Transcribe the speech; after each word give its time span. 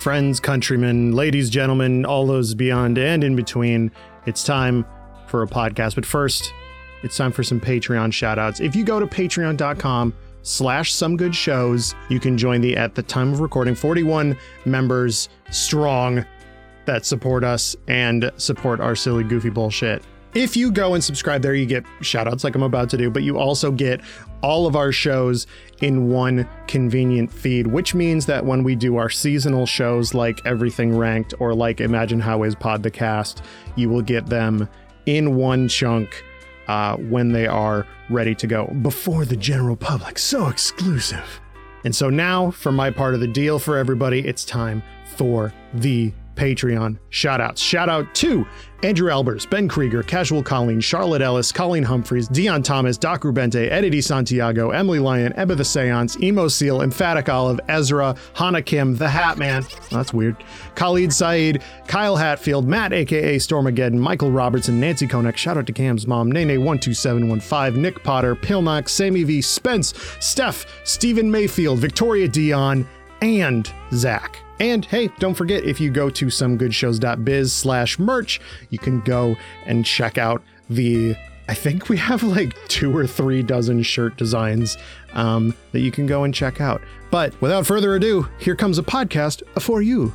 friends, 0.00 0.40
countrymen, 0.40 1.12
ladies, 1.12 1.50
gentlemen, 1.50 2.04
all 2.04 2.26
those 2.26 2.54
beyond 2.54 2.98
and 2.98 3.24
in 3.24 3.36
between. 3.36 3.90
It's 4.26 4.44
time 4.44 4.84
for 5.26 5.42
a 5.42 5.46
podcast. 5.46 5.94
But 5.94 6.06
first, 6.06 6.52
it's 7.02 7.16
time 7.16 7.32
for 7.32 7.42
some 7.42 7.60
Patreon 7.60 8.10
shoutouts. 8.10 8.64
If 8.64 8.74
you 8.74 8.84
go 8.84 9.00
to 9.00 9.06
patreon.com 9.06 10.14
slash 10.42 10.92
some 10.92 11.16
good 11.16 11.34
shows, 11.34 11.94
you 12.08 12.20
can 12.20 12.38
join 12.38 12.60
the 12.60 12.76
at 12.76 12.94
the 12.94 13.02
time 13.02 13.32
of 13.32 13.40
recording 13.40 13.74
41 13.74 14.36
members 14.64 15.28
strong 15.50 16.24
that 16.86 17.04
support 17.04 17.44
us 17.44 17.76
and 17.86 18.30
support 18.36 18.80
our 18.80 18.96
silly 18.96 19.24
goofy 19.24 19.50
bullshit. 19.50 20.02
If 20.34 20.56
you 20.56 20.70
go 20.70 20.94
and 20.94 21.02
subscribe 21.02 21.40
there, 21.40 21.54
you 21.54 21.64
get 21.64 21.84
shoutouts 22.00 22.44
like 22.44 22.54
I'm 22.54 22.62
about 22.62 22.90
to 22.90 22.96
do, 22.98 23.10
but 23.10 23.22
you 23.22 23.38
also 23.38 23.70
get 23.72 24.02
all 24.42 24.66
of 24.66 24.76
our 24.76 24.92
shows 24.92 25.46
in 25.80 26.10
one 26.10 26.48
convenient 26.66 27.32
feed, 27.32 27.66
which 27.66 27.94
means 27.94 28.26
that 28.26 28.44
when 28.44 28.62
we 28.62 28.76
do 28.76 28.96
our 28.96 29.08
seasonal 29.08 29.64
shows 29.64 30.12
like 30.12 30.44
Everything 30.44 30.96
Ranked 30.96 31.34
or 31.40 31.54
like 31.54 31.80
Imagine 31.80 32.20
How 32.20 32.42
Is 32.42 32.54
Pod 32.54 32.82
the 32.82 32.90
Cast, 32.90 33.42
you 33.74 33.88
will 33.88 34.02
get 34.02 34.26
them 34.26 34.68
in 35.06 35.34
one 35.34 35.66
chunk 35.66 36.22
uh, 36.68 36.96
when 36.96 37.32
they 37.32 37.46
are 37.46 37.86
ready 38.10 38.34
to 38.34 38.46
go 38.46 38.66
before 38.82 39.24
the 39.24 39.36
general 39.36 39.76
public. 39.76 40.18
So 40.18 40.48
exclusive. 40.48 41.40
And 41.84 41.96
so 41.96 42.10
now, 42.10 42.50
for 42.50 42.70
my 42.70 42.90
part 42.90 43.14
of 43.14 43.20
the 43.20 43.28
deal 43.28 43.58
for 43.58 43.78
everybody, 43.78 44.26
it's 44.26 44.44
time 44.44 44.82
for 45.16 45.54
the 45.72 46.12
Patreon 46.38 46.98
shout 47.10 47.38
shoutouts. 47.38 47.58
Shout 47.58 47.88
out 47.88 48.14
to 48.16 48.46
Andrew 48.84 49.10
Albers, 49.10 49.48
Ben 49.48 49.66
Krieger, 49.66 50.04
Casual 50.04 50.42
Colleen, 50.42 50.80
Charlotte 50.80 51.20
Ellis, 51.20 51.50
Colleen 51.50 51.82
Humphreys, 51.82 52.28
Dion 52.28 52.62
Thomas, 52.62 52.96
Doc 52.96 53.22
Rubente, 53.22 53.68
Eddie 53.70 54.00
Santiago, 54.00 54.70
Emily 54.70 55.00
Lyon, 55.00 55.32
Ebba 55.34 55.56
the 55.56 55.64
Seance, 55.64 56.20
Emo 56.22 56.46
Seal, 56.46 56.82
Emphatic 56.82 57.28
Olive, 57.28 57.58
Ezra, 57.68 58.14
Hannah 58.34 58.62
Kim, 58.62 58.94
The 58.94 59.08
Hat 59.08 59.36
Man. 59.36 59.64
That's 59.90 60.14
weird. 60.14 60.36
Khalid 60.76 61.12
Saeed, 61.12 61.62
Kyle 61.88 62.16
Hatfield, 62.16 62.68
Matt, 62.68 62.92
aka 62.92 63.36
Stormageddon, 63.36 63.98
Michael 63.98 64.30
Robertson, 64.30 64.78
Nancy 64.78 65.08
Konek, 65.08 65.36
shout 65.36 65.56
out 65.56 65.66
to 65.66 65.72
Kam's 65.72 66.06
mom, 66.06 66.32
Nene12715, 66.32 67.76
Nick 67.76 68.04
Potter, 68.04 68.36
Pilnock, 68.36 68.88
Sammy 68.88 69.24
V, 69.24 69.42
Spence, 69.42 69.92
Steph, 70.20 70.66
Stephen 70.84 71.28
Mayfield, 71.28 71.80
Victoria 71.80 72.28
Dion, 72.28 72.86
and 73.20 73.72
Zach. 73.92 74.38
And 74.60 74.84
hey, 74.84 75.08
don't 75.18 75.34
forget 75.34 75.64
if 75.64 75.80
you 75.80 75.90
go 75.90 76.10
to 76.10 76.26
somegoodshows.biz 76.26 77.52
slash 77.52 77.98
merch, 77.98 78.40
you 78.70 78.78
can 78.78 79.00
go 79.00 79.36
and 79.66 79.84
check 79.84 80.18
out 80.18 80.42
the 80.68 81.16
I 81.48 81.54
think 81.54 81.88
we 81.88 81.96
have 81.96 82.22
like 82.22 82.54
two 82.68 82.94
or 82.94 83.06
three 83.06 83.42
dozen 83.42 83.82
shirt 83.82 84.16
designs 84.18 84.76
um, 85.14 85.54
that 85.72 85.80
you 85.80 85.90
can 85.90 86.06
go 86.06 86.24
and 86.24 86.34
check 86.34 86.60
out. 86.60 86.82
But 87.10 87.40
without 87.40 87.66
further 87.66 87.94
ado, 87.94 88.28
here 88.38 88.54
comes 88.54 88.78
a 88.78 88.82
podcast 88.82 89.42
for 89.60 89.80
you. 89.80 90.12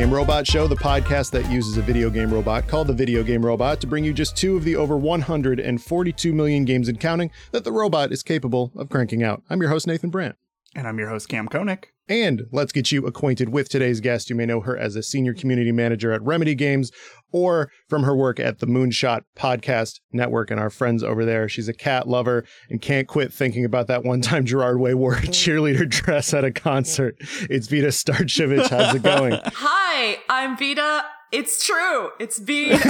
Game 0.00 0.14
Robot 0.14 0.46
Show, 0.46 0.66
the 0.66 0.76
podcast 0.76 1.30
that 1.32 1.50
uses 1.50 1.76
a 1.76 1.82
video 1.82 2.08
game 2.08 2.32
robot 2.32 2.66
called 2.66 2.86
the 2.86 2.94
Video 2.94 3.22
Game 3.22 3.44
Robot 3.44 3.82
to 3.82 3.86
bring 3.86 4.02
you 4.02 4.14
just 4.14 4.34
two 4.34 4.56
of 4.56 4.64
the 4.64 4.74
over 4.74 4.96
142 4.96 6.32
million 6.32 6.64
games 6.64 6.88
and 6.88 6.98
counting 6.98 7.30
that 7.52 7.64
the 7.64 7.70
robot 7.70 8.10
is 8.10 8.22
capable 8.22 8.72
of 8.76 8.88
cranking 8.88 9.22
out. 9.22 9.42
I'm 9.50 9.60
your 9.60 9.68
host, 9.68 9.86
Nathan 9.86 10.08
Brandt. 10.08 10.36
And 10.74 10.88
I'm 10.88 10.98
your 10.98 11.10
host, 11.10 11.28
Kam 11.28 11.48
Koenig. 11.48 11.88
And 12.10 12.42
let's 12.50 12.72
get 12.72 12.90
you 12.90 13.06
acquainted 13.06 13.50
with 13.50 13.68
today's 13.68 14.00
guest. 14.00 14.30
You 14.30 14.34
may 14.34 14.44
know 14.44 14.60
her 14.62 14.76
as 14.76 14.96
a 14.96 15.02
senior 15.02 15.32
community 15.32 15.70
manager 15.70 16.10
at 16.10 16.20
Remedy 16.22 16.56
Games 16.56 16.90
or 17.30 17.70
from 17.88 18.02
her 18.02 18.16
work 18.16 18.40
at 18.40 18.58
the 18.58 18.66
Moonshot 18.66 19.20
Podcast 19.38 20.00
Network 20.12 20.50
and 20.50 20.58
our 20.58 20.70
friends 20.70 21.04
over 21.04 21.24
there. 21.24 21.48
She's 21.48 21.68
a 21.68 21.72
cat 21.72 22.08
lover 22.08 22.44
and 22.68 22.82
can't 22.82 23.06
quit 23.06 23.32
thinking 23.32 23.64
about 23.64 23.86
that 23.86 24.02
one 24.04 24.22
time 24.22 24.44
Gerard 24.44 24.80
Way 24.80 24.92
wore 24.94 25.14
a 25.14 25.20
cheerleader 25.20 25.88
dress 25.88 26.34
at 26.34 26.42
a 26.44 26.50
concert. 26.50 27.14
It's 27.48 27.68
Vida 27.68 27.88
Starchevich. 27.92 28.68
How's 28.70 28.96
it 28.96 29.04
going? 29.04 29.38
Hi, 29.44 30.18
I'm 30.28 30.56
Vida. 30.58 31.04
It's 31.30 31.64
true. 31.64 32.10
It's 32.18 32.40
been, 32.40 32.72
I 32.74 32.78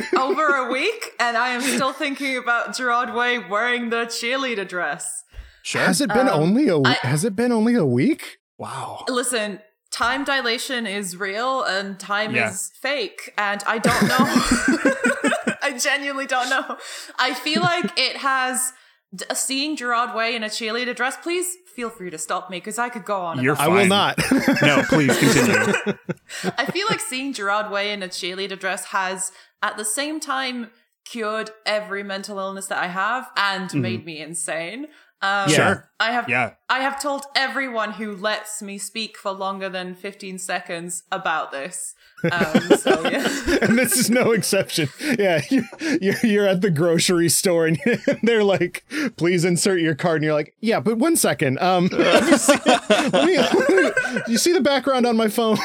think, 0.00 0.14
over 0.14 0.48
a 0.48 0.72
week, 0.72 1.12
and 1.20 1.36
I 1.36 1.50
am 1.50 1.60
still 1.60 1.92
thinking 1.92 2.36
about 2.36 2.76
Gerard 2.76 3.14
Way 3.14 3.38
wearing 3.38 3.90
the 3.90 4.06
cheerleader 4.06 4.66
dress. 4.66 5.22
Sure. 5.62 5.80
Has 5.80 6.00
it 6.00 6.08
been 6.08 6.28
Um, 6.28 6.40
only 6.42 6.66
a 6.68 6.80
I- 6.80 6.98
has 7.02 7.24
it 7.24 7.36
been 7.36 7.52
only 7.52 7.74
a 7.76 7.86
week? 7.86 8.38
Wow. 8.58 9.04
Listen, 9.08 9.60
time 9.90 10.24
dilation 10.24 10.86
is 10.86 11.16
real 11.16 11.62
and 11.62 11.98
time 11.98 12.34
Yeah. 12.34 12.50
is 12.50 12.70
fake, 12.80 13.32
and 13.38 13.62
I 13.66 13.78
don't 13.78 14.02
know. 14.08 15.54
I 15.62 15.76
genuinely 15.78 16.26
don't 16.26 16.50
know. 16.50 16.76
I 17.18 17.32
feel 17.34 17.62
like 17.62 17.92
it 17.98 18.16
has. 18.18 18.72
d- 19.14 19.24
Seeing 19.34 19.76
Gerard 19.76 20.14
Way 20.14 20.34
in 20.34 20.42
a 20.42 20.48
cheerleader 20.48 20.94
dress, 20.94 21.16
please 21.16 21.56
feel 21.74 21.88
free 21.90 22.10
to 22.10 22.18
stop 22.18 22.50
me 22.50 22.58
because 22.58 22.78
I 22.78 22.88
could 22.88 23.04
go 23.04 23.20
on. 23.20 23.42
You're 23.42 23.54
about 23.54 23.70
I 23.70 23.72
will 23.72 23.86
not. 23.86 24.18
No, 24.62 24.82
please 24.88 25.16
continue. 25.18 25.72
I 26.58 26.66
feel 26.66 26.86
like 26.90 27.00
seeing 27.00 27.32
Gerard 27.32 27.70
Way 27.70 27.92
in 27.92 28.02
a 28.02 28.08
cheerleader 28.08 28.58
dress 28.58 28.86
has, 28.86 29.32
at 29.62 29.76
the 29.76 29.84
same 29.84 30.20
time, 30.20 30.70
cured 31.04 31.50
every 31.66 32.02
mental 32.02 32.38
illness 32.38 32.66
that 32.66 32.78
I 32.78 32.88
have 32.88 33.30
and 33.36 33.68
mm-hmm. 33.68 33.80
made 33.80 34.04
me 34.04 34.20
insane. 34.20 34.86
Um, 35.24 35.48
Yeah. 35.50 35.56
Sure. 35.56 35.90
I 36.00 36.12
have 36.12 36.28
Yeah. 36.28 36.54
I 36.68 36.80
have 36.80 37.00
told 37.00 37.24
everyone 37.34 37.92
who 37.92 38.14
lets 38.14 38.60
me 38.60 38.76
speak 38.78 39.16
for 39.16 39.32
longer 39.32 39.68
than 39.68 39.94
15 39.94 40.38
seconds 40.38 41.04
about 41.10 41.50
this. 41.50 41.93
Um, 42.30 42.60
so 42.78 43.02
yeah. 43.10 43.28
and 43.62 43.78
this 43.78 43.96
is 43.98 44.08
no 44.08 44.30
exception. 44.32 44.88
Yeah, 45.18 45.42
you, 45.50 45.64
you're, 46.00 46.14
you're 46.22 46.46
at 46.48 46.60
the 46.62 46.70
grocery 46.70 47.28
store 47.28 47.66
and 47.66 47.78
they're 48.22 48.44
like, 48.44 48.84
"Please 49.16 49.44
insert 49.44 49.80
your 49.80 49.94
card," 49.94 50.16
and 50.16 50.24
you're 50.24 50.32
like, 50.34 50.54
"Yeah, 50.60 50.80
but 50.80 50.96
one 50.98 51.16
second. 51.16 51.58
Um, 51.58 51.88
let 51.92 52.24
me 52.24 52.36
see, 52.38 52.54
let 52.66 53.26
me, 53.26 53.36
do 54.26 54.32
you 54.32 54.38
see 54.38 54.52
the 54.52 54.60
background 54.62 55.06
on 55.06 55.16
my 55.16 55.28
phone?" 55.28 55.56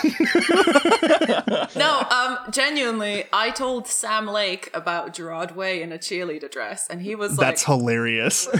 No, 1.76 2.04
um, 2.10 2.38
genuinely, 2.52 3.26
I 3.32 3.52
told 3.52 3.88
Sam 3.88 4.28
Lake 4.28 4.70
about 4.74 5.14
Gerard 5.14 5.56
Way 5.56 5.82
in 5.82 5.92
a 5.92 5.98
cheerleader 5.98 6.50
dress, 6.52 6.88
and 6.90 7.02
he 7.02 7.16
was 7.16 7.38
like, 7.38 7.48
That's 7.48 7.64
hilarious. 7.64 8.48
and 8.48 8.60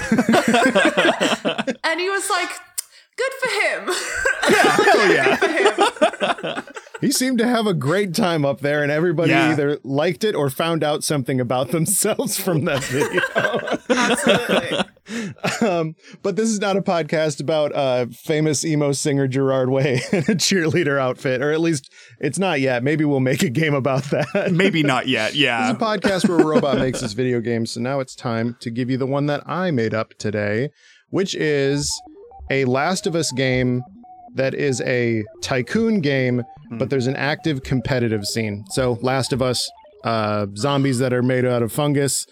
he 2.00 2.10
was 2.10 2.30
like, 2.30 2.50
good 3.18 3.34
for 3.42 3.50
him. 3.50 3.90
yeah, 4.50 4.78
Hell 4.78 5.14
yeah. 5.14 6.62
He 7.02 7.12
seemed 7.12 7.38
to 7.40 7.48
have 7.48 7.66
a 7.68 7.74
great 7.74 8.14
time 8.14 8.46
up 8.46 8.62
there, 8.62 8.82
and 8.84 8.92
everybody 8.92 9.32
Yeah. 9.32 9.52
either 9.52 9.80
liked 9.84 10.24
it 10.24 10.36
or 10.36 10.50
found 10.50 10.84
out 10.84 11.04
something 11.04 11.40
about 11.40 11.72
themselves 11.72 12.40
from 12.40 12.66
that 12.66 12.84
video. 12.84 13.22
Absolutely. 13.90 15.68
um, 15.68 15.96
but 16.22 16.36
this 16.36 16.50
is 16.50 16.60
not 16.60 16.78
a 16.78 16.82
podcast 16.82 17.40
about 17.42 17.74
uh, 17.74 18.06
famous 18.12 18.64
emo 18.64 18.92
singer 18.92 19.28
Gerard 19.28 19.70
Way 19.70 19.96
in 20.12 20.20
a 20.20 20.36
cheerleader 20.36 21.00
outfit, 21.00 21.42
or 21.42 21.52
at 21.52 21.60
least 21.62 21.92
it's 22.20 22.38
not 22.38 22.60
yet. 22.60 22.84
Maybe 22.84 23.06
we'll 23.06 23.20
make 23.20 23.42
a 23.44 23.50
game 23.50 23.74
about 23.74 24.04
that. 24.06 24.52
Maybe 24.52 24.84
not 24.84 25.08
yet. 25.08 25.20
This 25.32 25.38
Yeah. 25.42 25.66
is 25.70 25.76
a 25.76 25.80
podcast 25.80 26.28
where 26.30 26.40
a 26.40 26.46
robot 26.46 26.78
makes 26.80 27.02
his 27.02 27.14
video 27.14 27.40
games. 27.40 27.72
So 27.72 27.82
now 27.82 28.00
it's 28.00 28.16
time 28.16 28.56
to 28.62 28.70
give 28.70 28.90
you 28.90 28.98
the 28.98 29.06
one 29.06 29.26
that 29.28 29.44
I 29.48 29.72
made 29.72 29.94
up 29.94 30.14
today, 30.18 30.70
which 31.10 31.36
is 31.36 31.92
a 32.50 32.66
Last 32.66 33.06
of 33.08 33.16
Us 33.16 33.32
game 33.32 33.82
that 34.36 34.54
is 34.54 34.82
a 34.82 35.24
tycoon 35.42 36.02
game, 36.02 36.44
but 36.72 36.90
there's 36.90 37.08
an 37.08 37.16
active 37.16 37.64
competitive 37.64 38.26
scene. 38.26 38.66
So 38.72 38.98
Last 39.02 39.34
of 39.34 39.42
Us, 39.42 39.70
uh, 40.04 40.48
zombies 40.56 41.00
that 41.00 41.14
are 41.14 41.24
made 41.24 41.46
out 41.46 41.64
of 41.64 41.72
fungus, 41.72 42.26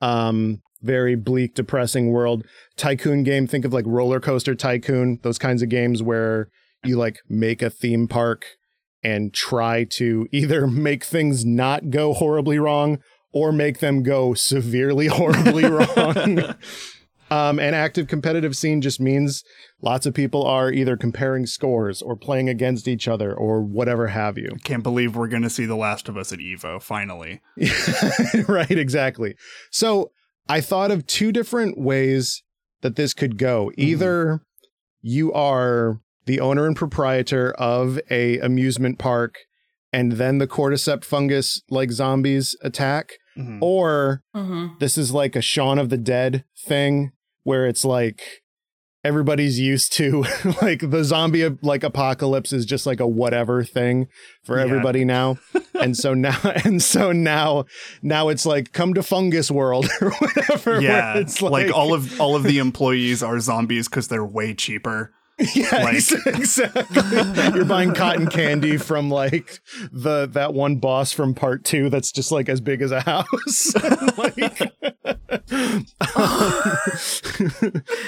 um, 0.00 0.60
very 0.82 1.16
bleak, 1.16 1.54
depressing 1.54 2.10
world. 2.10 2.44
Tycoon 2.76 3.22
game, 3.22 3.46
think 3.46 3.64
of 3.64 3.72
like 3.72 3.84
Roller 3.86 4.20
Coaster 4.20 4.54
Tycoon, 4.54 5.18
those 5.22 5.38
kinds 5.38 5.62
of 5.62 5.68
games 5.68 6.02
where 6.02 6.48
you 6.84 6.96
like 6.96 7.18
make 7.28 7.62
a 7.62 7.70
theme 7.70 8.06
park 8.06 8.44
and 9.02 9.32
try 9.32 9.84
to 9.84 10.26
either 10.32 10.66
make 10.68 11.04
things 11.04 11.44
not 11.44 11.90
go 11.90 12.12
horribly 12.12 12.58
wrong 12.58 12.98
or 13.32 13.52
make 13.52 13.80
them 13.80 14.02
go 14.02 14.34
severely 14.34 15.06
horribly 15.06 15.64
wrong. 15.68 16.54
Um, 17.30 17.58
an 17.58 17.74
active 17.74 18.06
competitive 18.08 18.56
scene 18.56 18.80
just 18.80 19.00
means 19.00 19.44
lots 19.82 20.06
of 20.06 20.14
people 20.14 20.44
are 20.46 20.72
either 20.72 20.96
comparing 20.96 21.46
scores 21.46 22.00
or 22.00 22.16
playing 22.16 22.48
against 22.48 22.88
each 22.88 23.06
other 23.06 23.34
or 23.34 23.62
whatever 23.62 24.06
have 24.08 24.38
you. 24.38 24.56
Can't 24.64 24.82
believe 24.82 25.14
we're 25.16 25.28
going 25.28 25.42
to 25.42 25.50
see 25.50 25.66
The 25.66 25.76
Last 25.76 26.08
of 26.08 26.16
Us 26.16 26.32
at 26.32 26.38
Evo, 26.38 26.80
finally. 26.80 27.40
right, 28.48 28.70
exactly. 28.70 29.34
So 29.70 30.10
I 30.48 30.60
thought 30.60 30.90
of 30.90 31.06
two 31.06 31.32
different 31.32 31.78
ways 31.78 32.42
that 32.80 32.96
this 32.96 33.12
could 33.14 33.36
go. 33.38 33.70
Either 33.76 34.40
you 35.02 35.32
are 35.32 36.00
the 36.26 36.40
owner 36.40 36.66
and 36.66 36.76
proprietor 36.76 37.52
of 37.52 37.98
a 38.10 38.38
amusement 38.38 38.98
park 38.98 39.34
and 39.92 40.12
then 40.12 40.38
the 40.38 40.46
cordyceps 40.46 41.04
fungus 41.04 41.62
like 41.70 41.90
zombies 41.90 42.56
attack 42.62 43.12
Mhm. 43.38 43.58
or 43.62 44.22
hmm 44.34 44.66
this 44.80 44.98
is 44.98 45.12
like 45.12 45.36
a 45.36 45.40
Shaun 45.40 45.78
of 45.78 45.88
the 45.90 45.96
Dead 45.96 46.44
thing 46.66 47.12
where 47.48 47.66
it's 47.66 47.84
like 47.84 48.22
everybody's 49.04 49.58
used 49.58 49.92
to 49.94 50.24
like 50.62 50.80
the 50.90 51.02
zombie 51.04 51.48
like 51.62 51.82
apocalypse 51.84 52.52
is 52.52 52.66
just 52.66 52.84
like 52.84 53.00
a 53.00 53.06
whatever 53.06 53.62
thing 53.64 54.06
for 54.44 54.56
Yeah. 54.58 54.64
everybody 54.64 55.04
now 55.04 55.38
and 55.80 55.96
so 55.96 56.14
now 56.14 56.38
and 56.64 56.82
so 56.82 57.12
now 57.12 57.64
now 58.02 58.28
it's 58.28 58.44
like 58.44 58.72
come 58.72 58.94
to 58.94 59.02
fungus 59.02 59.50
world 59.50 59.86
or 60.00 60.10
whatever 60.10 60.80
Yeah, 60.80 61.16
it's 61.18 61.40
like, 61.40 61.72
all 61.72 61.94
of 61.94 62.20
all 62.20 62.34
of 62.36 62.42
the 62.42 62.58
employees 62.58 63.22
are 63.22 63.38
zombies 63.40 63.88
because 63.88 64.08
they're 64.08 64.24
way 64.24 64.52
cheaper. 64.54 65.12
yeah, 65.54 65.84
like- 65.84 66.26
exactly. 66.26 67.52
You're 67.54 67.64
buying 67.64 67.94
cotton 67.94 68.26
candy 68.26 68.76
from 68.76 69.10
like 69.10 69.60
the 69.92 70.26
that 70.26 70.54
one 70.54 70.76
boss 70.76 71.12
from 71.12 71.34
part 71.34 71.64
two 71.64 71.88
that's 71.90 72.10
just 72.10 72.32
like 72.32 72.48
as 72.48 72.60
big 72.60 72.82
as 72.82 72.90
a 72.92 73.00
house. 73.00 73.74
Like- 74.18 74.72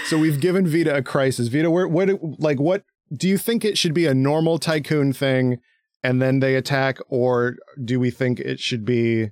so 0.06 0.18
we've 0.18 0.40
given 0.40 0.66
Vida 0.66 0.96
a 0.96 1.02
crisis. 1.02 1.48
Vida, 1.48 1.70
where 1.70 1.86
what 1.86 2.08
like 2.40 2.58
what 2.58 2.82
do 3.16 3.28
you 3.28 3.38
think 3.38 3.64
it 3.64 3.78
should 3.78 3.94
be 3.94 4.06
a 4.06 4.14
normal 4.14 4.58
tycoon 4.58 5.12
thing 5.12 5.58
and 6.02 6.20
then 6.20 6.40
they 6.40 6.56
attack, 6.56 6.98
or 7.08 7.56
do 7.84 8.00
we 8.00 8.10
think 8.10 8.40
it 8.40 8.58
should 8.58 8.84
be 8.84 9.30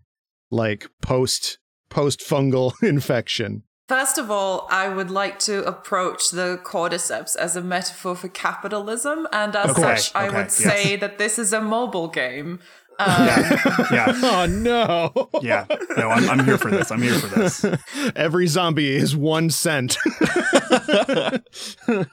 like 0.50 0.86
post 1.02 1.58
post 1.90 2.20
fungal 2.20 2.72
infection? 2.82 3.64
First 3.88 4.18
of 4.18 4.30
all, 4.30 4.68
I 4.70 4.88
would 4.88 5.10
like 5.10 5.38
to 5.40 5.64
approach 5.64 6.30
the 6.30 6.60
cordyceps 6.62 7.34
as 7.36 7.56
a 7.56 7.62
metaphor 7.62 8.14
for 8.14 8.28
capitalism, 8.28 9.26
and 9.32 9.56
as 9.56 9.70
Okay, 9.70 9.80
such, 9.96 10.14
I 10.14 10.26
would 10.28 10.34
yes. 10.36 10.54
say 10.54 10.96
that 10.96 11.16
this 11.16 11.38
is 11.38 11.54
a 11.54 11.60
mobile 11.62 12.08
game. 12.08 12.60
Um, 13.00 13.26
Yeah, 13.26 13.86
yeah, 13.90 14.12
Oh 14.24 14.46
no. 14.46 15.30
yeah. 15.40 15.64
No, 15.96 16.10
I'm, 16.10 16.28
I'm 16.28 16.44
here 16.44 16.58
for 16.58 16.70
this. 16.70 16.90
I'm 16.90 17.00
here 17.00 17.14
for 17.18 17.28
this. 17.28 17.64
Every 18.16 18.46
zombie 18.46 18.94
is 18.94 19.16
one 19.16 19.48
cent. 19.50 19.96
yeah, 20.60 21.38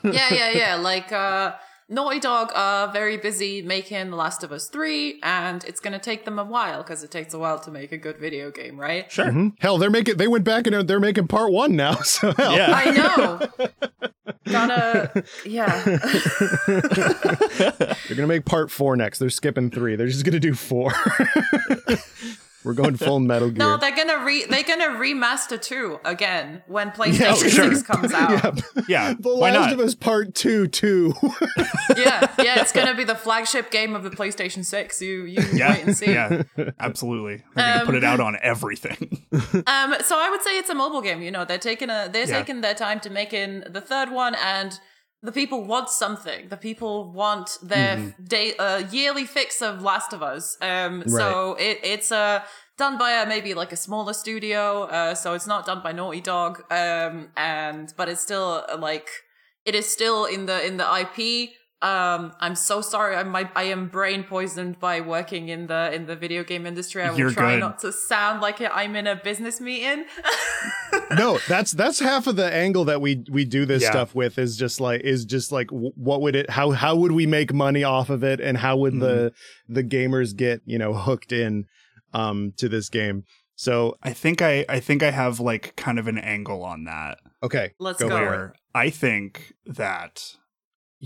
yeah, 0.03 0.49
yeah. 0.51 0.75
Like 0.75 1.11
uh 1.11 1.53
Naughty 1.87 2.19
Dog 2.19 2.51
are 2.55 2.91
very 2.91 3.15
busy 3.17 3.61
making 3.61 4.09
The 4.09 4.15
Last 4.15 4.43
of 4.43 4.51
Us 4.51 4.67
3, 4.69 5.19
and 5.21 5.63
it's 5.65 5.79
gonna 5.79 5.99
take 5.99 6.25
them 6.25 6.39
a 6.39 6.43
while 6.43 6.81
because 6.81 7.03
it 7.03 7.11
takes 7.11 7.31
a 7.35 7.37
while 7.37 7.59
to 7.59 7.69
make 7.69 7.91
a 7.91 7.97
good 7.97 8.17
video 8.17 8.49
game, 8.49 8.79
right? 8.79 9.11
Sure. 9.11 9.25
Mhm. 9.25 9.53
Hell, 9.59 9.77
they're 9.77 9.91
making 9.91 10.17
they 10.17 10.27
went 10.27 10.45
back 10.45 10.65
and 10.65 10.87
they're 10.89 10.99
making 10.99 11.27
part 11.27 11.51
one 11.51 11.75
now. 11.75 11.95
So 12.05 12.31
hell. 12.33 12.55
Yeah. 12.55 12.71
I 12.71 12.91
know. 12.91 13.39
Gotta 14.49 15.23
yeah. 15.45 15.83
They're 18.07 18.15
gonna 18.15 18.27
make 18.27 18.45
part 18.45 18.71
four 18.71 18.95
next. 18.95 19.19
They're 19.19 19.29
skipping 19.29 19.69
three. 19.69 19.95
They're 19.95 20.07
just 20.07 20.25
gonna 20.25 20.39
do 20.39 20.55
four. 20.55 20.91
We're 22.65 22.73
going 22.73 22.97
full 22.97 23.19
Metal 23.19 23.49
Gear. 23.51 23.57
No, 23.59 23.77
they're 23.77 23.95
gonna 23.95 24.25
re 24.25 24.45
they're 24.45 24.63
gonna 24.63 24.97
remaster 24.97 25.61
two 25.61 25.99
again 26.03 26.63
when 26.67 26.91
PlayStation 26.99 27.49
sure. 27.49 27.73
6 27.75 27.83
comes 27.83 28.13
out. 28.13 28.31
yeah. 28.31 28.51
Yeah. 28.89 29.13
The 29.19 29.35
Why 29.35 29.51
Last 29.51 29.71
not? 29.71 29.73
of 29.73 29.79
Us 29.81 29.95
Part 29.95 30.33
Two, 30.35 30.67
too. 30.67 31.13
yeah, 31.95 32.31
yeah, 32.39 32.61
it's 32.61 32.71
gonna 32.71 32.95
be 32.95 33.03
the 33.03 33.15
flagship 33.15 33.71
game 33.71 33.95
of 33.95 34.03
the 34.03 34.09
PlayStation 34.09 34.65
6. 34.65 35.01
You 35.01 35.23
you 35.25 35.43
Yeah. 35.53 35.73
wait 35.73 35.85
and 35.85 35.95
see. 35.95 36.11
Yeah. 36.11 36.43
Absolutely. 36.79 37.43
They're 37.55 37.65
gonna 37.67 37.79
Um, 37.81 37.85
put 37.85 37.95
it 37.95 38.03
out 38.03 38.19
on 38.19 38.37
everything. 38.41 39.25
Um, 39.31 39.95
so 40.03 40.17
I 40.17 40.29
would 40.31 40.41
say 40.41 40.57
it's 40.57 40.69
a 40.69 40.75
mobile 40.75 41.01
game. 41.01 41.21
You 41.21 41.31
know, 41.31 41.45
they're 41.45 41.57
taking 41.57 41.89
a 41.89 42.09
they're 42.11 42.27
Yeah. 42.27 42.37
taking 42.39 42.61
their 42.61 42.73
time 42.75 42.99
to 43.01 43.09
make 43.09 43.33
in 43.33 43.65
the 43.69 43.81
third 43.81 44.11
one, 44.11 44.35
and 44.35 44.79
the 45.25 45.31
people 45.31 45.63
want 45.63 45.89
something. 45.89 46.41
The 46.49 46.57
people 46.57 47.11
want 47.11 47.57
their 47.61 47.97
Mm-hmm. 47.97 48.23
day 48.35 48.55
uh, 48.57 48.83
yearly 48.91 49.25
fix 49.25 49.61
of 49.61 49.81
Last 49.81 50.13
of 50.13 50.21
Us. 50.21 50.57
Um, 50.61 51.03
so 51.07 51.55
it, 51.59 51.79
it's 51.83 52.11
uh, 52.11 52.41
done 52.77 52.97
by 52.97 53.11
a, 53.11 53.25
maybe 53.27 53.53
like 53.53 53.71
a 53.71 53.77
smaller 53.87 54.13
studio. 54.13 54.83
Uh, 54.83 55.15
so 55.15 55.33
it's 55.33 55.47
not 55.47 55.65
done 55.65 55.81
by 55.83 55.91
Naughty 55.91 56.21
Dog. 56.21 56.63
Um, 56.71 57.29
and 57.37 57.93
but 57.97 58.09
it's 58.09 58.21
still 58.21 58.65
uh, 58.71 58.77
like 58.77 59.09
it 59.65 59.75
is 59.75 59.87
still 59.91 60.25
in 60.25 60.45
the 60.45 60.57
in 60.65 60.77
the 60.77 60.85
IP. 61.01 61.51
Um, 61.85 62.33
I'm 62.39 62.55
so 62.55 62.81
sorry. 62.81 63.15
I'm 63.15 63.29
my, 63.29 63.47
I 63.55 63.63
am 63.65 63.89
brain 63.89 64.23
poisoned 64.23 64.79
by 64.79 65.01
working 65.01 65.49
in 65.49 65.67
the 65.67 65.93
in 65.93 66.07
the 66.07 66.15
video 66.15 66.43
game 66.43 66.65
industry. 66.65 67.03
I 67.03 67.11
will 67.11 67.19
You're 67.19 67.29
try 67.31 67.53
good. 67.55 67.59
not 67.59 67.79
to 67.79 67.91
sound 67.91 68.41
like 68.41 68.59
I'm 68.59 68.95
in 68.95 69.05
a 69.05 69.15
business 69.15 69.61
meeting. 69.61 70.05
no, 71.11 71.37
that's 71.47 71.71
that's 71.73 71.99
half 71.99 72.25
of 72.27 72.37
the 72.37 72.51
angle 72.51 72.85
that 72.85 73.01
we 73.01 73.23
we 73.29 73.45
do 73.45 73.65
this 73.65 73.83
Yeah. 73.83 73.91
stuff 73.91 74.15
with 74.15 74.37
is 74.39 74.57
just 74.57 74.79
like 74.81 75.01
is 75.01 75.25
just 75.25 75.51
like 75.51 75.69
what 75.71 76.21
would 76.21 76.35
it 76.35 76.49
how 76.49 76.71
how 76.71 76.95
would 76.95 77.11
we 77.11 77.27
make 77.27 77.53
money 77.53 77.83
off 77.83 78.09
of 78.09 78.23
it 78.23 78.39
and 78.39 78.57
how 78.57 78.77
would 78.77 78.99
the 78.99 79.31
the 79.69 79.83
gamers 79.83 80.35
get 80.35 80.61
you 80.65 80.79
know 80.79 80.93
hooked 80.93 81.31
in 81.31 81.65
um 82.13 82.53
to 82.57 82.67
this 82.67 82.89
game. 82.89 83.25
So 83.55 83.97
I 84.01 84.11
think 84.13 84.41
I 84.41 84.65
I 84.67 84.79
think 84.79 85.03
I 85.03 85.11
have 85.11 85.39
like 85.39 85.75
kind 85.75 85.99
of 85.99 86.07
an 86.07 86.17
angle 86.17 86.63
on 86.63 86.85
that. 86.85 87.19
okay, 87.43 87.73
Let's 87.79 87.99
go 87.99 88.09
go. 88.09 88.17
for 88.17 88.23
it. 88.23 88.27
where 88.27 88.53
I 88.73 88.89
think 88.89 89.53
that 89.67 90.35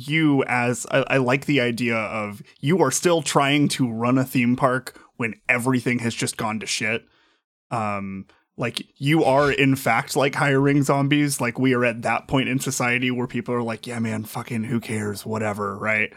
you 0.08 0.44
as 0.46 0.86
I, 0.92 1.06
I 1.08 1.18
like 1.18 1.46
the 1.46 1.62
idea 1.62 1.98
of 1.98 2.42
you 2.60 2.82
are 2.82 2.92
still 2.92 3.22
trying 3.22 3.68
to 3.70 3.92
run 3.92 4.18
a 4.18 4.26
theme 4.26 4.56
park 4.56 5.00
when 5.18 5.36
everything 5.48 6.00
has 6.00 6.14
just 6.14 6.38
gone 6.38 6.60
to 6.60 6.66
shit. 6.66 7.06
Um 7.72 8.26
like 8.58 8.86
you 8.98 9.24
are 9.24 9.52
in 9.52 9.76
fact 9.76 10.16
like 10.16 10.36
hiring 10.36 10.84
zombies. 10.84 11.40
Like 11.40 11.58
we 11.58 11.74
are 11.74 11.86
at 11.86 12.02
that 12.02 12.28
point 12.28 12.50
in 12.50 12.60
society 12.60 13.10
where 13.10 13.28
people 13.28 13.56
are 13.56 13.64
like, 13.64 13.88
yeah, 13.88 14.00
man, 14.00 14.26
fucking 14.26 14.66
who 14.66 14.80
cares, 14.80 15.26
whatever, 15.26 15.78
right? 15.78 16.14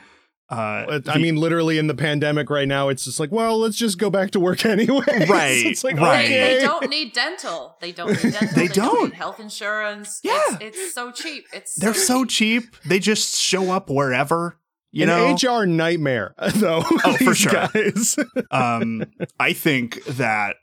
Uh, 0.52 0.87
I 0.88 0.99
the- 0.99 1.19
mean, 1.19 1.37
literally 1.37 1.78
in 1.78 1.87
the 1.87 1.94
pandemic 1.94 2.50
right 2.50 2.69
now, 2.69 2.88
it's 2.90 3.04
just 3.04 3.19
like, 3.19 3.32
well, 3.32 3.58
let's 3.58 3.76
just 3.76 3.96
go 3.99 4.10
back 4.10 4.32
to 4.32 4.40
work 4.40 4.66
anyway. 4.76 5.26
Right, 5.28 5.64
it's 5.66 5.82
like, 5.88 5.96
right. 5.96 6.28
They, 6.28 6.43
okay. 6.43 6.54
they 6.56 6.60
don't 6.60 6.90
need 6.90 7.12
dental. 7.14 7.76
They 7.81 7.93
don't 7.93 8.10
need 8.22 8.32
dental. 8.32 8.49
They 8.54 8.69
don't. 8.69 8.94
don't. 8.94 9.04
need 9.10 9.14
health 9.14 9.40
insurance. 9.40 10.20
Yeah. 10.22 10.38
It's, 10.60 10.76
it's 10.78 10.94
so 10.94 11.10
cheap. 11.10 11.46
It's 11.54 11.75
they're 11.76 11.94
so 11.94 12.25
cheap. 12.26 12.76
They 12.84 12.99
just 12.99 13.40
show 13.40 13.70
up 13.72 13.88
wherever. 13.88 14.58
You 14.94 15.04
An 15.04 15.08
know, 15.08 15.34
HR 15.62 15.64
nightmare, 15.64 16.34
though. 16.56 16.82
Oh, 16.87 17.16
for 17.25 17.34
sure. 17.34 17.52
Guys. 17.52 18.14
um, 18.50 19.05
I 19.40 19.55
think 19.55 20.05
that 20.05 20.56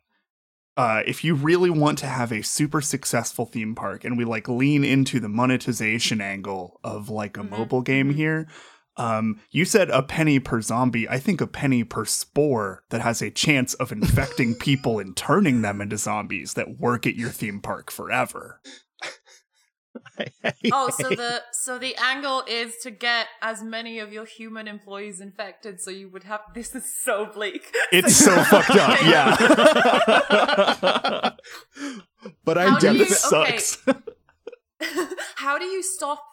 uh, 0.78 1.02
if 1.08 1.24
you 1.24 1.34
really 1.34 1.72
want 1.72 1.98
to 1.98 2.06
have 2.06 2.32
a 2.32 2.44
super 2.44 2.80
successful 2.80 3.48
theme 3.48 3.74
park, 3.74 4.06
and 4.06 4.20
we 4.20 4.26
like 4.26 4.48
lean 4.48 4.84
into 4.84 5.20
the 5.20 5.30
monetization 5.30 6.22
angle 6.22 6.80
of 6.84 7.10
like 7.10 7.38
a 7.38 7.42
Mhm, 7.42 7.50
mobile 7.50 7.82
game 7.82 8.12
mhm. 8.14 8.18
here, 8.18 8.48
um, 9.00 9.40
you 9.50 9.66
said 9.66 9.90
a 9.90 10.04
penny 10.04 10.40
per 10.40 10.62
zombie. 10.62 11.08
I 11.10 11.18
think 11.20 11.42
a 11.42 11.48
penny 11.48 11.84
per 11.84 12.06
spore 12.06 12.84
that 12.90 13.02
has 13.02 13.22
a 13.22 13.32
chance 13.32 13.74
of 13.76 13.92
infecting 13.92 14.54
people 14.60 15.00
and 15.00 15.16
turning 15.18 15.62
them 15.64 15.82
into 15.82 15.98
zombies 15.98 16.54
that 16.56 16.78
work 16.80 17.08
at 17.08 17.16
your 17.16 17.30
theme 17.30 17.62
park 17.62 17.90
forever. 17.92 18.62
Oh, 20.72 20.90
so 20.92 21.10
the 21.10 21.42
so 21.52 21.80
the 21.80 21.96
angle 21.96 22.44
is 22.48 22.76
to 22.84 22.92
get 22.92 23.26
as 23.42 23.64
many 23.64 23.98
of 24.00 24.14
your 24.14 24.24
human 24.26 24.68
employees 24.68 25.20
infected, 25.20 25.82
so 25.82 25.90
you 25.90 26.10
would 26.10 26.26
have. 26.26 26.42
This 26.54 26.76
is 26.76 26.84
so 27.04 27.26
bleak. 27.26 27.74
It's 27.92 28.16
so 28.16 28.36
fucked 28.44 28.70
up. 28.72 29.02
Yeah. 29.02 29.36
but 32.46 32.58
I 32.58 32.68
How 32.70 32.78
do 32.80 32.86
yeah, 32.88 32.92
you- 32.94 33.00
this 33.06 33.34
okay. 33.34 33.58
sucks. 33.58 33.78
How 35.38 35.58
do 35.58 35.66
you 35.66 35.82
stop? 35.82 36.24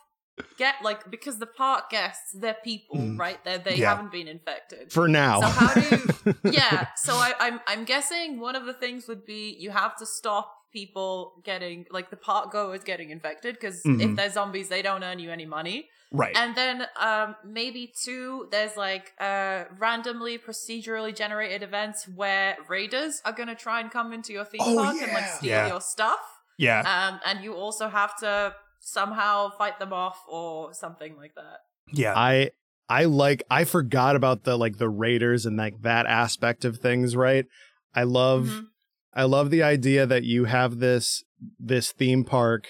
Get 0.59 0.75
like 0.83 1.11
because 1.11 1.39
the 1.39 1.47
park 1.47 1.89
guests, 1.91 2.33
they're 2.33 2.59
people, 2.63 2.97
Mm. 2.97 3.19
right? 3.19 3.43
They 3.45 3.57
they 3.59 3.77
Yeah. 3.77 3.91
haven't 3.95 4.13
been 4.13 4.29
infected. 4.29 4.93
for 4.93 5.09
now. 5.09 5.41
So 5.41 5.47
how 5.49 5.75
do 5.75 5.81
you? 5.97 6.35
yeah. 6.53 6.89
So 6.97 7.15
I, 7.15 7.33
I'm 7.41 7.61
I'm 7.67 7.85
guessing 7.85 8.39
one 8.39 8.55
of 8.55 8.65
the 8.67 8.75
things 8.75 9.09
would 9.09 9.25
be 9.25 9.57
you 9.59 9.71
have 9.71 9.97
to 9.97 10.07
stop 10.07 10.53
people 10.73 11.41
getting 11.43 11.87
like 11.91 12.11
the 12.11 12.17
park 12.17 12.53
goers 12.53 12.85
getting 12.85 13.09
infected 13.11 13.55
because 13.55 13.77
if 13.85 14.11
Mhm. 14.11 14.17
they're 14.17 14.29
zombies, 14.31 14.69
they 14.69 14.83
don't 14.83 15.03
earn 15.03 15.19
you 15.19 15.31
any 15.31 15.47
money. 15.47 15.89
right. 16.13 16.37
And 16.37 16.55
then 16.55 16.87
um 17.01 17.35
maybe 17.45 17.93
two, 18.05 18.47
there's 18.51 18.77
like 18.77 19.13
uh 19.19 19.65
randomly 19.79 20.39
procedurally 20.39 21.15
generated 21.15 21.63
events 21.63 22.07
where 22.21 22.57
raiders 22.69 23.23
are 23.25 23.33
gonna 23.33 23.55
try 23.67 23.81
and 23.81 23.91
come 23.91 24.13
into 24.13 24.33
your 24.35 24.45
theme 24.45 24.61
Oh, 24.63 24.77
park 24.83 24.97
and 25.03 25.13
like 25.13 25.29
steal 25.39 25.51
Yeah. 25.51 25.67
your 25.69 25.81
stuff. 25.81 26.21
yeah. 26.59 26.81
Um 26.95 27.21
and 27.25 27.43
you 27.45 27.55
also 27.55 27.89
have 27.89 28.15
to 28.25 28.55
somehow 28.87 29.51
fight 29.51 29.81
them 29.81 29.93
off 29.93 30.23
or 30.29 30.73
something 30.73 31.17
like 31.17 31.35
that. 31.35 31.59
Yeah. 31.93 32.15
I 32.17 32.51
I 32.89 33.05
like 33.07 33.43
I 33.51 33.65
forgot 33.65 34.15
about 34.15 34.45
the 34.45 34.57
like 34.57 34.79
the 34.79 34.89
raiders 34.89 35.45
and 35.45 35.57
like 35.57 35.83
that 35.83 36.07
aspect 36.07 36.65
of 36.65 36.79
things, 36.79 37.17
right? 37.17 37.47
I 37.95 38.05
love 38.05 38.47
Mhm. 38.47 38.67
I 39.13 39.25
love 39.25 39.51
the 39.51 39.63
idea 39.65 40.07
that 40.07 40.23
you 40.23 40.45
have 40.45 40.79
this 40.79 41.25
this 41.59 41.91
theme 41.91 42.23
park 42.23 42.69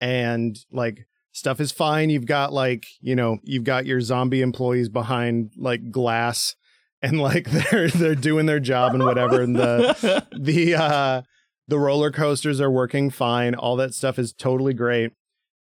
and 0.00 0.56
like 0.70 1.06
stuff 1.32 1.60
is 1.60 1.72
fine. 1.72 2.08
You've 2.10 2.26
got 2.26 2.52
like, 2.52 2.84
you 3.00 3.16
know, 3.16 3.38
you've 3.42 3.64
got 3.64 3.84
your 3.84 4.00
zombie 4.00 4.42
employees 4.42 4.88
behind 4.88 5.50
like 5.56 5.90
glass 5.90 6.54
and 7.02 7.20
like 7.20 7.50
they're 7.50 7.88
they're 7.88 8.14
doing 8.14 8.46
their 8.46 8.60
job 8.60 8.94
and 8.94 9.04
whatever 9.04 9.42
and 9.42 9.56
the 9.56 10.24
the 10.38 10.76
uh 10.76 11.22
the 11.66 11.78
roller 11.80 12.12
coasters 12.12 12.60
are 12.60 12.70
working 12.70 13.10
fine. 13.10 13.56
All 13.56 13.74
that 13.76 13.92
stuff 13.94 14.20
is 14.20 14.32
totally 14.32 14.74
great. 14.74 15.12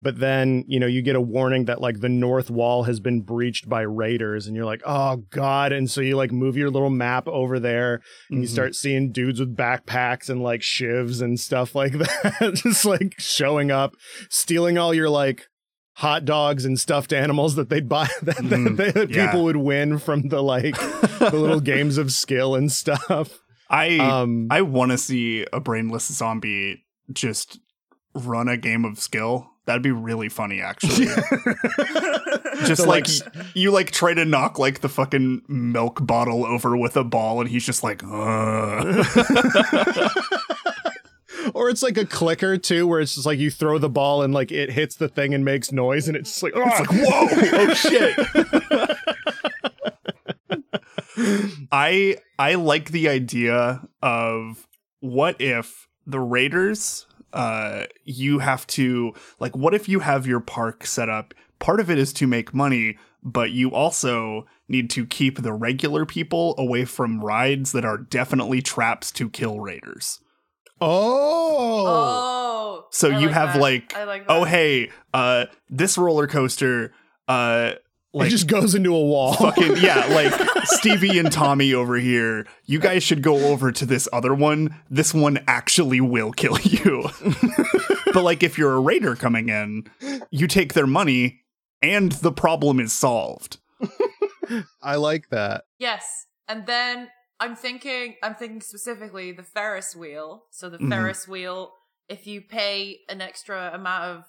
But 0.02 0.20
then 0.20 0.64
you 0.68 0.80
know 0.80 0.86
you 0.88 1.02
get 1.02 1.16
a 1.16 1.22
warning 1.22 1.66
that 1.66 1.82
like 1.82 2.00
the 2.02 2.10
north 2.10 2.50
wall 2.50 2.84
has 2.84 3.00
been 3.00 3.22
breached 3.22 3.68
by 3.68 3.82
raiders 3.82 4.46
and 4.48 4.56
you're 4.56 4.66
like 4.66 4.82
oh 4.86 5.18
god 5.32 5.72
and 5.74 5.90
so 5.90 6.02
you 6.02 6.16
like 6.16 6.32
move 6.32 6.56
your 6.56 6.70
little 6.70 6.90
map 6.90 7.28
over 7.28 7.60
there 7.60 8.02
and 8.30 8.42
you 8.42 8.48
Mhm. 8.48 8.52
start 8.52 8.76
seeing 8.76 9.12
dudes 9.12 9.40
with 9.40 9.56
backpacks 9.58 10.30
and 10.30 10.42
like 10.44 10.62
shivs 10.62 11.22
and 11.22 11.40
stuff 11.40 11.74
like 11.76 11.94
that 11.98 12.52
just 12.56 12.86
like 12.86 13.16
showing 13.18 13.72
up 13.72 13.96
stealing 14.30 14.78
all 14.78 14.94
your 14.94 15.10
like 15.10 15.46
hot 15.94 16.26
dogs 16.26 16.64
and 16.64 16.80
stuffed 16.80 17.12
animals 17.12 17.56
that 17.56 17.70
they'd 17.70 17.90
buy 17.90 18.08
that, 18.22 18.36
Mhm. 18.38 18.78
that, 18.78 18.94
that 18.94 19.10
Yeah. 19.10 19.26
people 19.26 19.44
would 19.46 19.58
win 19.58 19.98
from 19.98 20.30
the 20.30 20.44
like 20.44 20.76
the 21.20 21.32
little 21.34 21.60
games 21.74 21.98
of 21.98 22.12
skill 22.12 22.54
and 22.56 22.72
stuff 22.72 23.40
I 23.70 23.98
um 23.98 24.48
I 24.52 24.62
want 24.62 24.92
to 24.92 24.98
see 24.98 25.46
a 25.52 25.60
brainless 25.60 26.06
zombie 26.14 26.86
just 27.12 27.60
run 28.14 28.48
a 28.48 28.58
game 28.58 28.86
of 28.86 29.00
skill. 29.00 29.50
That'd 29.68 29.84
be 29.84 29.92
really 29.92 30.30
funny, 30.30 30.62
actually. 30.62 31.06
just 32.66 32.84
So, 32.84 32.88
like, 32.88 33.08
like, 33.08 33.36
you 33.54 33.72
like 33.72 33.92
try 33.92 34.14
to 34.14 34.24
knock 34.24 34.58
like 34.58 34.80
the 34.80 34.88
fucking 34.90 35.44
milk 35.50 36.00
bottle 36.08 36.46
over 36.46 36.76
with 36.78 36.96
a 36.96 37.04
ball, 37.04 37.42
and 37.42 37.50
he's 37.50 37.66
just 37.66 37.84
like, 37.84 38.02
or 41.54 41.70
it's 41.70 41.84
like 41.84 41.98
a 41.98 42.06
clicker 42.06 42.58
too 42.58 42.88
where 42.88 43.02
it's 43.02 43.16
just 43.16 43.26
like 43.26 43.40
you 43.40 43.52
throw 43.52 43.78
the 43.78 43.90
ball 43.90 44.22
and 44.22 44.34
like 44.34 44.54
it 44.54 44.72
hits 44.72 44.96
the 44.96 45.10
thing 45.10 45.34
and 45.34 45.44
makes 45.44 45.72
noise 45.72 46.08
and 46.08 46.16
it's 46.16 46.30
just 46.30 46.44
like, 46.44 46.54
it's 46.56 46.80
"Ah!" 46.80 46.80
like, 46.80 46.90
whoa, 46.92 47.28
oh 47.54 47.74
shit. 47.74 48.18
I 51.72 52.18
I 52.40 52.56
like 52.56 52.92
the 52.92 53.10
idea 53.10 53.82
of 54.02 54.66
what 55.02 55.42
if 55.42 55.88
the 56.06 56.20
raiders 56.20 57.06
uh 57.34 57.86
you 58.04 58.40
have 58.40 58.66
to 58.68 59.14
like 59.40 59.56
what 59.56 59.74
if 59.74 59.88
you 59.90 60.00
have 60.00 60.26
your 60.26 60.40
park 60.40 60.86
set 60.86 61.10
up 61.10 61.34
part 61.60 61.80
of 61.80 61.90
it 61.90 61.98
is 61.98 62.14
to 62.14 62.26
make 62.28 62.54
money 62.54 62.98
but 63.24 63.52
you 63.52 63.72
also 63.72 64.46
need 64.70 64.90
to 64.90 65.06
keep 65.06 65.42
the 65.42 65.52
regular 65.54 66.06
people 66.06 66.56
away 66.58 66.86
from 66.86 67.20
rides 67.24 67.72
that 67.74 67.84
are 67.84 67.98
definitely 67.98 68.62
traps 68.62 69.12
to 69.12 69.30
kill 69.30 69.60
raiders 69.60 70.20
oh 70.82 71.86
Oh. 71.88 72.86
so 72.92 73.10
I 73.10 73.20
you 73.20 73.28
like 73.28 73.36
have 73.36 73.54
that. 73.54 73.60
like 73.62 73.96
I 73.96 74.04
like 74.06 74.26
oh 74.30 74.44
hey 74.46 74.92
uh 75.14 75.46
this 75.70 75.98
roller 75.98 76.28
coaster 76.28 76.94
uh 77.28 77.74
like 78.18 78.28
it 78.28 78.32
just 78.32 78.48
goes 78.48 78.76
into 78.76 78.94
a 78.96 79.02
wall 79.02 79.34
fucking 79.34 79.78
yeah, 79.78 80.06
like 80.10 80.34
Stevie 80.66 81.18
and 81.20 81.32
Tommy 81.32 81.74
over 81.74 81.96
here. 81.96 82.46
You 82.66 82.80
guys 82.80 83.04
should 83.04 83.22
go 83.22 83.48
over 83.48 83.72
to 83.72 83.86
this 83.86 84.08
other 84.12 84.34
one. 84.34 84.76
This 84.90 85.14
one 85.14 85.40
actually 85.48 86.02
will 86.02 86.32
kill 86.32 86.58
you. 86.60 87.10
but 88.14 88.24
like 88.24 88.44
if 88.44 88.58
you're 88.58 88.74
a 88.74 88.80
raider 88.80 89.16
coming 89.16 89.50
in, 89.50 89.88
you 90.32 90.48
take 90.48 90.74
their 90.74 90.88
money 90.88 91.42
and 91.82 92.12
the 92.14 92.32
problem 92.32 92.80
is 92.80 92.92
solved. 92.94 93.58
i 94.82 94.96
like 94.96 95.30
that 95.30 95.64
Yes. 95.78 96.26
And 96.48 96.66
then 96.66 97.10
I'm 97.40 97.56
thinking 97.56 98.16
I'm 98.24 98.34
thinking 98.36 98.62
specifically 98.62 99.32
the 99.32 99.44
Ferris 99.44 99.96
wheel. 99.96 100.46
So 100.52 100.70
the 100.70 100.78
Mhm. 100.80 100.90
Ferris 100.90 101.28
wheel, 101.28 101.74
if 102.10 102.26
you 102.26 102.42
pay 102.42 103.00
an 103.10 103.22
extra 103.22 103.72
amount 103.74 104.06
of 104.06 104.24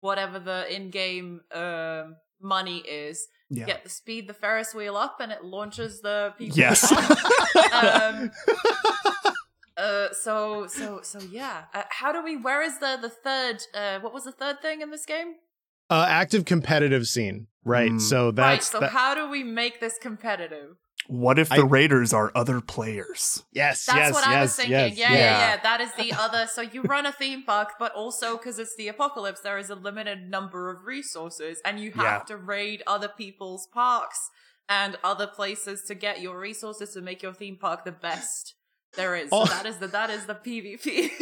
whatever 0.00 0.38
the 0.38 0.72
in-game 0.74 1.40
um, 1.52 2.16
money 2.40 2.78
is, 2.78 3.26
Yeah. 3.50 3.64
get 3.66 3.84
the 3.84 3.90
speed 3.90 4.28
the 4.28 4.34
Ferris 4.34 4.74
wheel 4.74 4.96
up 4.96 5.16
and 5.20 5.30
it 5.32 5.44
launches 5.44 6.00
the 6.00 6.34
people. 6.38 6.56
Yes. 6.58 6.90
um, 7.72 8.30
uh, 9.76 10.08
so 10.12 10.66
so 10.66 11.00
so 11.02 11.18
yeah. 11.30 11.64
Uh, 11.74 11.82
how 11.90 12.12
do 12.12 12.22
we? 12.22 12.36
Where 12.36 12.62
is 12.62 12.78
the 12.78 12.98
the 13.00 13.08
third? 13.08 13.62
Uh, 13.74 14.00
what 14.00 14.12
was 14.12 14.24
the 14.24 14.32
third 14.32 14.60
thing 14.62 14.80
in 14.80 14.90
this 14.90 15.04
game? 15.06 15.34
uh 15.90 16.06
active 16.08 16.46
competitive 16.46 17.06
scene 17.06 17.46
right 17.62 17.90
Mm. 17.92 18.00
so 18.00 18.30
that's 18.30 18.46
right. 18.46 18.62
So 18.62 18.80
that- 18.80 18.90
how 18.92 19.14
do 19.14 19.28
we 19.28 19.42
make 19.44 19.80
this 19.80 19.98
competitive? 20.00 20.76
What 21.08 21.38
if 21.38 21.52
I- 21.52 21.56
the 21.56 21.64
raiders 21.64 22.12
are 22.12 22.32
other 22.34 22.60
players? 22.60 23.42
yes 23.52 23.84
That's 23.86 23.98
yes 23.98 24.12
what 24.14 24.26
I 24.26 24.40
was 24.42 24.50
yes 24.50 24.56
thinking. 24.56 24.72
yes 24.72 24.96
yeah, 24.98 25.12
yeah, 25.12 25.14
yeah. 25.18 25.38
yeah, 25.54 25.56
That 25.62 25.80
is 25.80 25.90
the 25.98 26.12
other. 26.12 26.46
So 26.46 26.60
you 26.62 26.82
run 26.82 27.06
a 27.06 27.12
theme 27.12 27.42
park, 27.44 27.72
but 27.78 27.92
also 27.94 28.36
because 28.36 28.58
it's 28.58 28.74
the 28.76 28.88
apocalypse, 28.88 29.40
there 29.40 29.58
is 29.58 29.70
a 29.70 29.74
limited 29.74 30.30
number 30.30 30.70
of 30.70 30.84
resources, 30.86 31.60
and 31.64 31.78
you 31.80 31.90
have 31.92 32.04
Yeah. 32.04 32.18
to 32.28 32.36
raid 32.36 32.82
other 32.86 33.08
people's 33.08 33.66
parks 33.66 34.30
and 34.68 34.96
other 35.04 35.26
places 35.26 35.82
to 35.84 35.94
get 35.94 36.20
your 36.22 36.38
resources 36.38 36.94
to 36.94 37.02
make 37.02 37.22
your 37.22 37.34
theme 37.34 37.56
park 37.56 37.84
the 37.84 37.92
best 37.92 38.54
there 38.96 39.14
is. 39.14 39.28
Oh. 39.32 39.44
So 39.44 39.54
that 39.54 39.66
is 39.66 39.76
the 39.78 39.88
that 39.88 40.08
is 40.10 40.26
the 40.26 40.34
PvP. 40.34 41.10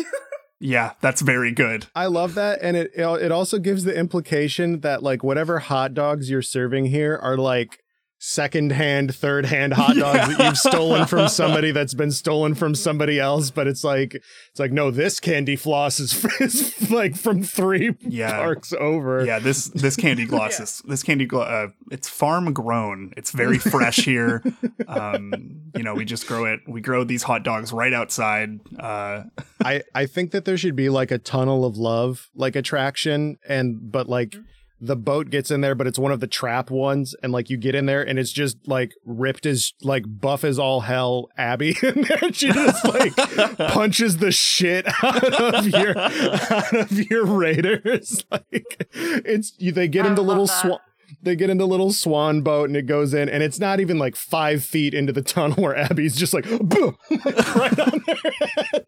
Yeah, 0.64 0.92
that's 1.00 1.22
very 1.22 1.50
good. 1.50 1.86
I 1.92 2.06
love 2.06 2.34
that, 2.34 2.60
and 2.62 2.76
it 2.76 2.92
it 2.94 3.32
also 3.32 3.58
gives 3.58 3.82
the 3.82 3.98
implication 3.98 4.78
that 4.82 5.02
like 5.02 5.24
whatever 5.24 5.58
hot 5.58 5.92
dogs 5.92 6.30
you're 6.30 6.40
serving 6.40 6.84
here 6.86 7.18
are 7.20 7.36
like 7.36 7.81
second-hand, 8.24 9.12
third-hand 9.14 9.72
hot 9.74 9.96
dogs 9.96 10.36
that 10.36 10.44
you've 10.44 10.56
stolen 10.56 11.06
from 11.06 11.28
somebody 11.28 11.72
that's 11.72 11.92
been 11.92 12.12
stolen 12.12 12.54
from 12.54 12.72
somebody 12.74 13.18
else. 13.18 13.50
But 13.50 13.66
it's 13.66 13.82
like 13.82 14.14
it's 14.14 14.60
like 14.60 14.70
no, 14.70 14.90
this 14.92 15.18
candy 15.18 15.56
floss 15.56 15.98
is, 15.98 16.24
is 16.40 16.90
like 16.90 17.16
from 17.16 17.42
three 17.42 17.96
Yeah. 18.00 18.36
parks 18.36 18.72
over. 18.72 19.24
Yeah, 19.24 19.40
this 19.40 19.66
this 19.70 19.96
candy 19.96 20.24
gloss 20.32 20.58
Yeah. 20.58 20.62
is 20.62 20.82
this 20.86 21.02
candy 21.02 21.26
gloss. 21.26 21.48
Uh, 21.48 21.66
it's 21.90 22.08
farm 22.08 22.52
grown. 22.52 23.12
It's 23.16 23.32
very 23.32 23.58
fresh 23.58 23.96
here. 23.96 24.42
Um, 24.88 25.60
you 25.74 25.82
know, 25.82 25.94
we 25.94 26.04
just 26.04 26.26
grow 26.26 26.44
it. 26.44 26.60
We 26.66 26.80
grow 26.80 27.02
these 27.04 27.22
hot 27.22 27.44
dogs 27.44 27.72
right 27.72 27.92
outside. 27.92 28.60
Uh, 28.78 29.24
I 29.64 29.82
I 29.94 30.06
think 30.06 30.32
that 30.32 30.44
there 30.44 30.56
should 30.56 30.76
be 30.76 30.88
like 30.88 31.10
a 31.10 31.18
tunnel 31.18 31.64
of 31.64 31.76
love 31.78 32.28
like 32.34 32.56
attraction 32.56 33.38
and 33.48 33.90
but 33.90 34.08
like 34.08 34.30
Mhm. 34.30 34.44
The 34.84 34.96
boat 34.96 35.30
gets 35.30 35.52
in 35.52 35.60
there 35.60 35.76
but 35.76 35.86
it's 35.86 35.98
one 35.98 36.10
of 36.10 36.18
the 36.18 36.26
trap 36.26 36.68
ones 36.68 37.14
and 37.22 37.32
like 37.32 37.48
you 37.48 37.56
get 37.56 37.76
in 37.76 37.86
there 37.86 38.02
and 38.02 38.18
it's 38.18 38.32
just 38.32 38.56
like 38.66 38.92
ripped 39.06 39.46
as 39.46 39.72
like 39.82 40.02
buff 40.08 40.42
as 40.42 40.58
all 40.58 40.80
hell 40.80 41.28
Abby 41.38 41.76
in 41.82 42.02
there 42.02 42.32
she 42.32 42.50
just 42.50 42.84
like 42.84 43.14
punches 43.72 44.16
the 44.16 44.32
shit 44.32 44.84
out 45.04 45.54
of 45.54 45.68
your 45.68 45.96
out 45.96 46.74
of 46.74 47.10
your 47.10 47.24
raiders 47.24 48.24
like 48.32 48.88
it's 48.92 49.54
you 49.58 49.70
they 49.70 49.86
get 49.86 50.04
I 50.04 50.08
into 50.08 50.22
love 50.22 50.28
little 50.28 50.46
swan 50.48 50.80
they 51.22 51.36
get 51.36 51.48
into 51.48 51.64
little 51.64 51.92
swan 51.92 52.42
boat 52.42 52.68
and 52.68 52.76
it 52.76 52.86
goes 52.86 53.14
in 53.14 53.28
and 53.28 53.40
it's 53.44 53.60
not 53.60 53.78
even 53.78 53.98
like 53.98 54.16
five 54.16 54.64
feet 54.64 54.94
into 54.94 55.12
the 55.12 55.22
tunnel 55.22 55.62
where 55.62 55.76
Abby's 55.76 56.16
just 56.16 56.34
like 56.34 56.44
boom 56.60 56.96
like, 57.08 57.54
right 57.54 57.78
on 57.78 58.02
their 58.04 58.32
head. 58.72 58.86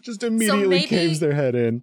Just 0.00 0.22
immediately 0.22 0.66
maybe- 0.66 0.86
caves 0.86 1.20
their 1.20 1.34
head 1.34 1.54
in. 1.54 1.82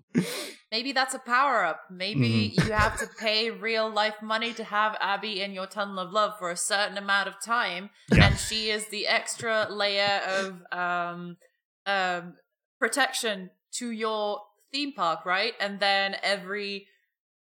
Maybe 0.71 0.91
that's 0.91 1.15
a 1.15 1.19
power 1.19 1.63
up. 1.65 1.81
Maybe 1.89 2.53
Mm-hmm. 2.55 2.67
you 2.67 2.73
have 2.73 2.97
to 2.99 3.07
pay 3.19 3.49
real 3.49 3.89
life 3.89 4.21
money 4.21 4.53
to 4.53 4.63
have 4.63 4.95
Abby 5.01 5.41
in 5.41 5.51
your 5.53 5.65
tunnel 5.65 5.99
of 5.99 6.11
love 6.11 6.33
for 6.37 6.51
a 6.51 6.55
certain 6.57 6.97
amount 6.97 7.27
of 7.27 7.35
time, 7.43 7.89
Yeah. 8.13 8.27
and 8.27 8.37
she 8.37 8.69
is 8.69 8.87
the 8.89 9.07
extra 9.07 9.67
layer 9.69 10.21
of 10.27 10.61
um, 10.71 11.37
um, 11.85 12.35
protection 12.79 13.49
to 13.73 13.89
your 13.91 14.41
theme 14.71 14.93
park, 14.93 15.25
right? 15.25 15.53
And 15.59 15.79
then 15.79 16.15
every 16.21 16.85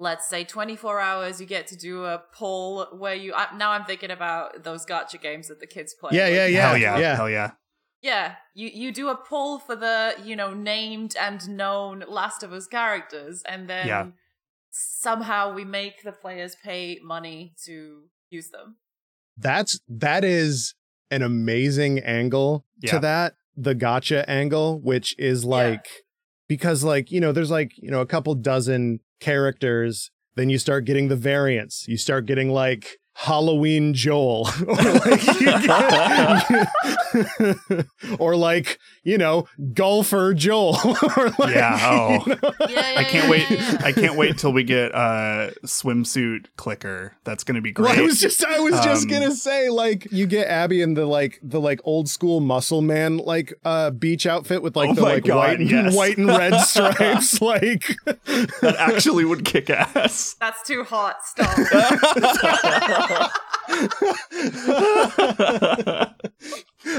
let's 0.01 0.29
say 0.29 0.45
24 0.45 1.01
hours 1.01 1.41
you 1.41 1.47
get 1.47 1.67
to 1.67 1.77
do 1.77 2.05
a 2.05 2.23
poll 2.33 2.87
where 2.97 3.17
you 3.17 3.35
I, 3.35 3.49
now 3.57 3.73
i'm 3.73 3.85
thinking 3.85 4.13
about 4.13 4.63
those 4.63 4.87
gacha 4.87 5.21
games 5.21 5.49
that 5.49 5.59
the 5.59 5.67
kids 5.67 5.93
play 5.93 6.11
Yeah, 6.13 6.29
yeah, 6.29 6.47
yeah. 6.47 6.61
hell 6.69 6.79
yeah, 6.79 6.99
yeah. 6.99 7.17
hell 7.17 7.29
yeah. 7.29 7.51
Yeah, 8.01 8.37
you 8.55 8.69
you 8.73 8.93
do 8.93 9.09
a 9.09 9.17
poll 9.17 9.59
for 9.59 9.75
the 9.75 10.15
you 10.23 10.37
know 10.37 10.55
named 10.55 11.17
and 11.21 11.49
known 11.49 12.05
Last 12.09 12.43
of 12.43 12.53
Us 12.53 12.67
characters, 12.67 13.43
and 13.47 13.69
then 13.69 13.87
Yeah. 13.87 14.07
somehow 14.71 15.53
we 15.53 15.65
make 15.65 16.03
the 16.03 16.13
players 16.13 16.57
pay 16.63 17.01
money 17.03 17.55
to 17.65 18.05
use 18.31 18.51
them. 18.51 18.77
That's 19.37 19.81
that 19.89 20.25
is 20.25 20.75
an 21.11 21.23
amazing 21.23 21.99
angle 22.01 22.65
Yeah. 22.81 22.93
to 22.93 22.99
that, 23.01 23.35
the 23.57 23.75
gacha 23.75 24.25
angle, 24.29 24.81
which 24.81 25.19
is 25.19 25.45
like 25.45 25.87
because 26.49 26.83
like, 26.85 27.11
you 27.11 27.21
know, 27.21 27.33
there's 27.33 27.51
like, 27.51 27.73
you 27.77 27.91
know, 27.91 28.01
a 28.01 28.07
couple 28.07 28.35
dozen 28.35 29.01
characters, 29.21 30.11
then 30.37 30.49
you 30.49 30.59
start 30.59 30.85
getting 30.85 31.09
the 31.09 31.17
variants. 31.17 31.87
You 31.89 31.97
start 31.97 32.27
getting 32.27 32.51
like 32.51 32.97
Halloween 33.21 33.95
Joel 33.95 34.49
or 34.69 34.75
like, 34.77 35.27
you 35.41 35.47
get- 35.67 36.69
or 38.21 38.37
like 38.37 38.79
you 39.03 39.19
know 39.19 39.49
golfer 39.75 40.35
Joel 40.35 40.77
or 41.17 41.31
like, 41.39 41.53
Yeah, 41.55 41.79
oh. 41.83 42.23
you 42.27 42.37
know? 42.37 42.53
Yeah, 42.61 42.69
yeah 42.69 42.95
I 43.01 43.05
can't 43.05 43.25
yeah, 43.25 43.31
wait. 43.31 43.51
yeah, 43.51 43.73
yeah. 43.73 43.79
I 43.85 43.91
can't 43.93 44.15
wait 44.17 44.39
till 44.39 44.53
we 44.53 44.63
get 44.63 44.95
uh 44.95 45.51
swimsuit 45.67 46.47
clicker. 46.57 47.13
That's 47.25 47.43
gonna 47.43 47.61
be 47.61 47.73
great. 47.73 47.97
Well, 47.97 47.99
I 47.99 48.03
was 48.07 48.21
just 48.21 48.45
I 48.45 48.61
was 48.61 48.75
just 48.85 49.07
Um, 49.07 49.11
gonna 49.11 49.33
say 49.35 49.69
like 49.69 50.07
you 50.13 50.25
get 50.27 50.47
Abby 50.47 50.81
in 50.81 50.95
the 50.95 51.05
like 51.05 51.41
the 51.43 51.61
like 51.61 51.81
old 51.83 52.09
school 52.09 52.39
muscle 52.39 52.83
man 52.83 53.17
like 53.17 53.53
uh 53.65 53.91
beach 53.91 54.27
outfit 54.27 54.63
with 54.63 54.77
like 54.77 54.91
Oh 54.91 54.95
the 54.95 55.03
like 55.03 55.25
God, 55.25 55.37
white 55.37 55.59
and 55.59 55.69
yes. 55.71 55.97
white 55.97 56.19
and 56.19 56.29
red 56.29 56.57
stripes 56.61 57.43
like 57.43 57.97
that 58.05 58.77
actually 58.79 59.25
would 59.25 59.45
kick 59.45 59.71
ass. 59.71 60.37
That's 60.39 60.63
too 60.67 60.85
hot. 60.85 61.17
Stop. 61.25 61.49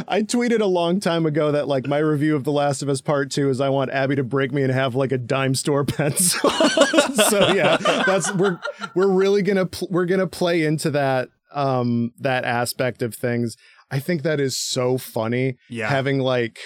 I 0.08 0.22
tweeted 0.22 0.62
a 0.62 0.66
long 0.66 1.00
time 1.00 1.26
ago 1.26 1.52
that 1.52 1.68
like 1.68 1.88
my 1.88 1.98
review 2.00 2.36
of 2.36 2.44
The 2.44 2.52
Last 2.52 2.82
of 2.82 2.90
Us 2.90 3.02
Part 3.02 3.32
Two 3.32 3.50
is 3.50 3.62
I 3.62 3.70
want 3.70 3.92
Abby 3.92 4.16
to 4.16 4.24
break 4.24 4.52
me 4.52 4.64
and 4.64 4.72
have 4.72 4.96
like 4.96 5.12
a 5.12 5.18
dime 5.18 5.56
store 5.56 5.86
pencil. 5.86 6.50
so 6.50 7.54
yeah, 7.54 7.78
that's 8.06 8.32
we're 8.34 8.60
we're 8.96 9.12
really 9.12 9.42
gonna 9.42 9.66
pl- 9.66 9.88
we're 9.92 10.06
gonna 10.06 10.28
play 10.28 10.64
into 10.64 10.92
that 10.92 11.30
um 11.54 12.12
that 12.20 12.46
aspect 12.46 13.02
of 13.02 13.16
things. 13.16 13.56
I 13.92 14.00
think 14.00 14.22
that 14.24 14.40
is 14.40 14.58
so 14.58 14.98
funny. 14.98 15.58
Yeah. 15.70 15.90
having 15.90 16.20
like 16.20 16.60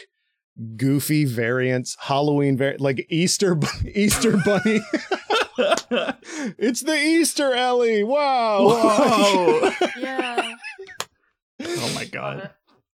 goofy 0.75 1.25
variants, 1.25 1.95
Halloween 1.99 2.57
var- 2.57 2.75
like 2.79 3.05
Easter 3.09 3.57
Easter 3.95 4.37
bunny. 4.43 4.81
it's 6.57 6.81
the 6.81 6.95
Easter 6.95 7.53
Ellie. 7.53 8.03
Wow. 8.03 8.67
Whoa. 8.69 9.71
Yeah. 9.97 10.53
oh 11.65 11.91
my 11.95 12.05
god. 12.05 12.49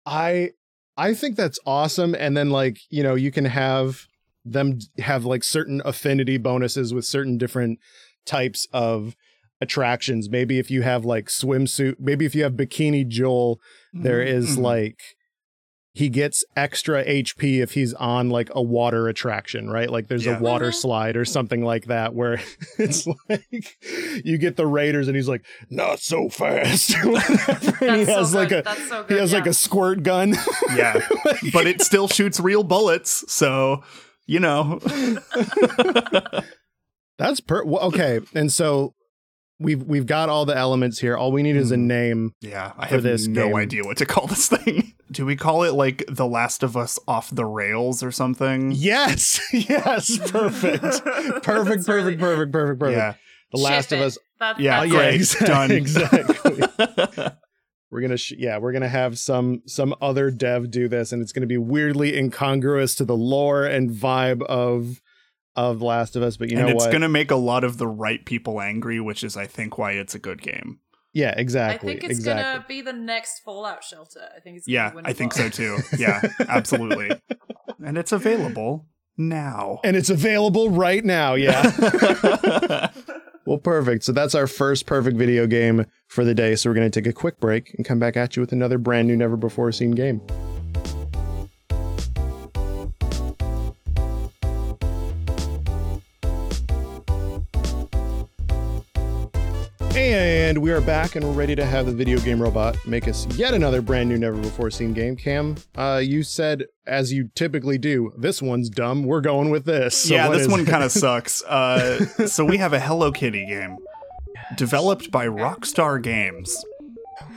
I 0.06 0.52
I 0.98 1.14
think 1.14 1.36
that's 1.38 1.60
awesome. 1.66 2.14
And 2.18 2.36
then 2.36 2.50
like, 2.50 2.80
you 2.90 3.04
know, 3.04 3.16
you 3.16 3.32
can 3.32 3.46
have 3.46 4.06
them 4.46 4.80
have 5.00 5.26
like 5.26 5.44
certain 5.44 5.82
affinity 5.86 6.38
bonuses 6.38 6.94
with 6.94 7.06
certain 7.06 7.38
different 7.38 7.80
types 8.26 8.68
of 8.74 9.16
attractions. 9.62 10.30
Maybe 10.30 10.60
if 10.60 10.70
you 10.72 10.82
have 10.82 11.06
like 11.06 11.28
swimsuit, 11.28 11.96
maybe 12.00 12.26
if 12.26 12.36
you 12.36 12.44
have 12.44 12.54
bikini 12.54 13.08
Joel, 13.08 13.60
there 13.94 14.22
is 14.22 14.58
Mhm. 14.58 14.62
like 14.62 15.00
he 15.94 16.08
gets 16.08 16.44
extra 16.56 17.04
HP 17.04 17.62
if 17.62 17.72
he's 17.74 17.94
on 17.96 18.30
like 18.30 18.50
a 18.54 18.62
water 18.62 19.08
attraction, 19.08 19.70
right? 19.70 19.90
Like 19.90 20.08
there's 20.08 20.26
Yeah. 20.26 20.38
a 20.38 20.42
water 20.42 20.70
Mhm. 20.70 20.76
slide 20.76 21.18
or 21.18 21.26
something 21.26 21.64
like 21.64 21.86
that 21.86 22.14
where 22.14 22.40
it's 22.78 23.08
like 23.28 23.78
you 24.24 24.38
get 24.38 24.56
the 24.56 24.68
Raiders 24.68 25.08
and 25.08 25.16
he's 25.16 25.28
like, 25.28 25.44
not 25.70 26.00
so 26.00 26.30
fast. 26.30 26.96
And 27.82 27.96
he 28.02 28.06
has 28.06 28.32
so 28.32 28.38
like 28.40 28.50
good. 28.50 28.60
a 28.60 28.64
That's 28.64 28.88
so 28.90 29.02
he 29.04 29.08
good. 29.10 29.20
has 29.22 29.34
like 29.34 29.48
a 29.48 29.54
squirt 29.54 30.04
gun. 30.04 30.36
Yeah. 30.76 31.00
but 31.54 31.66
it 31.68 31.82
still 31.82 32.08
shoots 32.08 32.40
real 32.40 32.64
bullets, 32.64 33.24
so 33.32 33.84
you 34.28 34.40
know. 34.40 34.80
That's 37.18 37.40
per 37.42 37.64
okay. 37.66 38.20
And 38.34 38.52
so 38.52 38.94
we've 39.60 39.84
we've 39.84 40.06
got 40.06 40.30
all 40.30 40.46
the 40.46 40.56
elements 40.58 41.00
here. 41.00 41.16
All 41.18 41.32
we 41.32 41.44
need 41.44 41.56
is 41.56 41.72
a 41.72 41.76
Mhm. 41.76 41.80
name. 41.82 42.34
Yeah, 42.42 42.72
I 42.78 42.88
have 42.88 43.04
this 43.04 43.28
no 43.28 43.48
game. 43.48 43.56
idea 43.56 43.84
what 43.84 43.98
to 43.98 44.06
call 44.06 44.28
this 44.28 44.48
thing. 44.48 44.94
Do 45.12 45.26
we 45.26 45.36
call 45.36 45.64
it 45.64 45.74
like 45.74 46.04
The 46.08 46.28
Last 46.28 46.62
of 46.62 46.78
Us 46.78 47.00
off 47.08 47.30
the 47.34 47.46
rails 47.46 48.04
or 48.04 48.12
something? 48.12 48.72
Yes, 48.72 49.40
yes, 49.54 50.18
perfect, 50.30 50.84
perfect, 51.04 51.44
perfect, 51.44 51.88
really- 51.88 52.16
perfect, 52.18 52.52
perfect, 52.52 52.80
perfect. 52.80 52.98
Yeah. 52.98 53.14
The 53.52 53.60
Last 53.60 53.90
Ship 53.90 54.00
of. 54.00 54.06
Us. 54.06 54.18
That, 54.40 54.60
Yeah, 54.60 54.80
that's 54.82 54.92
yeah, 54.94 55.00
great. 55.00 55.16
exactly, 55.16 55.48
Done. 55.48 55.72
exactly. 55.72 57.28
we're 57.92 58.02
gonna, 58.02 58.18
sh- 58.18 58.34
yeah, 58.38 58.58
we're 58.60 58.72
gonna 58.72 58.88
have 58.88 59.18
some 59.18 59.64
some 59.66 59.96
other 60.02 60.30
dev 60.32 60.70
do 60.72 60.88
this, 60.88 61.12
and 61.12 61.22
it's 61.22 61.32
gonna 61.32 61.48
be 61.48 61.58
weirdly 61.58 62.16
incongruous 62.18 62.94
to 62.96 63.06
the 63.06 63.18
lore 63.18 63.66
and 63.66 63.90
vibe 63.90 64.44
of 64.44 65.02
of 65.56 65.82
Last 65.82 66.16
of 66.16 66.24
Us. 66.24 66.38
But 66.38 66.50
you 66.52 66.58
and 66.58 66.68
know 66.68 66.74
it's 66.74 66.86
what? 66.86 66.92
going 66.92 67.02
to 67.02 67.10
make 67.10 67.32
a 67.32 67.36
lot 67.36 67.64
of 67.64 67.78
the 67.78 67.88
right 67.88 68.24
people 68.26 68.62
angry, 68.62 69.00
which 69.00 69.24
is, 69.24 69.36
I 69.38 69.46
think, 69.48 69.78
why 69.78 69.92
it's 69.94 70.16
a 70.16 70.20
good 70.20 70.42
game. 70.42 70.80
yeah, 71.14 71.34
exactly. 71.36 71.92
I 71.92 71.94
think 72.00 72.04
it's 72.06 72.20
exactly. 72.20 72.44
gonna 72.44 72.66
be 72.68 72.82
the 72.82 72.94
next 72.94 73.40
Fallout 73.40 73.84
shelter. 73.84 74.22
I 74.36 74.40
think 74.40 74.58
it's 74.58 74.68
gonna 74.68 74.74
Yeah, 74.76 74.94
win 74.94 75.06
I 75.06 75.10
a 75.10 75.14
think 75.14 75.34
so 75.34 75.50
too. 75.50 75.80
Yeah, 75.98 76.22
absolutely. 76.48 77.12
and 77.84 77.98
it's 77.98 78.12
available 78.12 78.88
now. 79.18 79.80
And 79.84 79.98
it's 79.98 80.10
available 80.10 80.70
right 80.70 81.04
now. 81.04 81.34
Yeah. 81.34 82.90
Well, 83.46 83.58
perfect. 83.58 84.04
So 84.04 84.12
that's 84.12 84.36
our 84.36 84.46
first 84.46 84.86
perfect 84.86 85.18
video 85.18 85.48
game 85.48 85.88
for 86.06 86.24
the 86.24 86.36
day. 86.36 86.56
So 86.56 86.70
we're 86.70 86.76
going 86.76 86.92
to 86.92 87.02
take 87.02 87.10
a 87.10 87.14
quick 87.14 87.40
break 87.40 87.74
and 87.74 87.84
come 87.84 87.98
back 87.98 88.16
at 88.16 88.36
you 88.36 88.42
with 88.42 88.52
another 88.52 88.78
brand 88.78 89.08
new, 89.08 89.18
never 89.18 89.38
before 89.38 89.72
seen 89.72 89.90
game. 89.92 90.22
And 100.12 100.58
we 100.58 100.72
are 100.72 100.82
back 100.82 101.16
and 101.16 101.24
we're 101.24 101.34
ready 101.34 101.56
to 101.56 101.64
have 101.64 101.86
the 101.86 101.92
video 101.92 102.18
game 102.20 102.42
robot 102.42 102.76
make 102.88 103.08
us 103.08 103.28
yet 103.38 103.54
another 103.54 103.80
brand 103.80 104.10
new, 104.10 104.18
never 104.18 104.38
before 104.38 104.72
seen 104.72 104.92
game. 104.92 105.16
Kam, 105.16 105.56
uh, 105.78 106.02
you 106.04 106.24
said, 106.24 106.66
as 106.88 107.14
you 107.14 107.30
typically 107.36 107.78
do, 107.78 108.12
this 108.18 108.42
one's 108.42 108.72
dumb. 108.72 109.04
We're 109.04 109.22
going 109.22 109.52
with 109.52 109.66
this. 109.66 109.96
So 109.96 110.16
yeah, 110.16 110.28
this 110.30 110.48
one 110.48 110.66
kind 110.66 110.84
of 110.84 110.92
sucks. 110.92 111.44
Uh, 111.44 112.04
so 112.26 112.44
we 112.44 112.58
have 112.58 112.74
a 112.74 112.80
Hello 112.80 113.12
Kitty 113.12 113.46
game 113.46 113.78
developed 114.56 115.12
by 115.12 115.28
Rockstar 115.28 116.02
Games, 116.02 116.66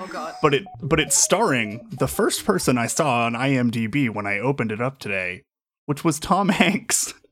Oh 0.00 0.06
god. 0.06 0.36
but 0.40 0.54
it 0.54 0.64
but 0.80 0.98
it's 0.98 1.14
starring 1.14 1.86
the 1.98 2.08
first 2.08 2.46
person 2.46 2.78
I 2.78 2.86
saw 2.86 3.26
on 3.26 3.34
IMDb 3.34 4.08
when 4.08 4.26
I 4.26 4.38
opened 4.38 4.72
it 4.72 4.80
up 4.80 4.98
today, 4.98 5.42
which 5.84 6.04
was 6.04 6.18
Tom 6.18 6.48
Hanks. 6.48 7.12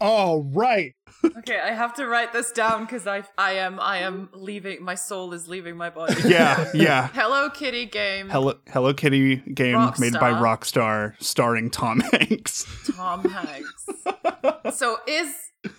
Oh, 0.00 0.42
right. 0.52 0.92
Okay, 1.38 1.58
I 1.60 1.72
have 1.72 1.94
to 1.94 2.06
write 2.06 2.32
this 2.32 2.50
down 2.52 2.84
because 2.84 3.06
I 3.06 3.22
I 3.38 3.52
am 3.52 3.78
I 3.80 3.98
am 3.98 4.28
leaving. 4.32 4.82
My 4.84 4.94
soul 4.94 5.32
is 5.32 5.48
leaving 5.48 5.76
my 5.76 5.90
body. 5.90 6.14
Yeah, 6.28 6.68
yeah. 6.74 7.08
Hello 7.08 7.48
Kitty 7.50 7.86
game. 7.86 8.28
Hello 8.28 8.54
Hello 8.72 8.92
Kitty 8.94 9.36
game 9.36 9.78
made 9.98 10.14
by 10.14 10.32
Rockstar. 10.32 11.14
Rockstar, 11.14 11.22
starring 11.22 11.70
Tom 11.70 12.00
Hanks. 12.12 12.66
Tom 12.96 13.24
Hanks. 13.28 13.86
so 14.76 14.98
is 15.06 15.32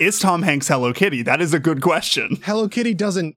Is 0.00 0.18
Tom 0.18 0.42
Hanks 0.42 0.68
Hello 0.68 0.92
Kitty? 0.92 1.22
That 1.22 1.40
is 1.40 1.52
a 1.52 1.58
good 1.60 1.82
question. 1.82 2.38
Hello 2.44 2.68
Kitty 2.68 2.94
doesn't. 2.94 3.36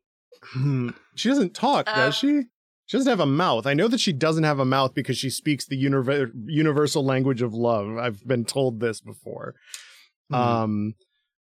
Hmm, 0.54 0.90
she 1.16 1.30
doesn't 1.30 1.54
talk, 1.54 1.86
Uh, 1.88 1.96
does 1.96 2.16
she? 2.16 2.44
She 2.86 2.98
doesn't 2.98 3.10
have 3.10 3.20
a 3.22 3.26
mouth. 3.26 3.66
I 3.66 3.74
know 3.74 3.88
that 3.88 4.00
she 4.00 4.14
doesn't 4.14 4.44
have 4.44 4.60
a 4.60 4.66
mouth 4.66 4.94
because 4.94 5.18
she 5.18 5.30
speaks 5.30 5.66
the 5.66 5.82
univer- 5.82 6.32
universal 6.46 7.04
language 7.04 7.42
of 7.42 7.54
love. 7.54 7.98
I've 7.98 8.26
been 8.28 8.44
told 8.46 8.80
this 8.82 9.00
before. 9.02 9.56
Hmm. 10.30 10.36
Um, 10.36 10.94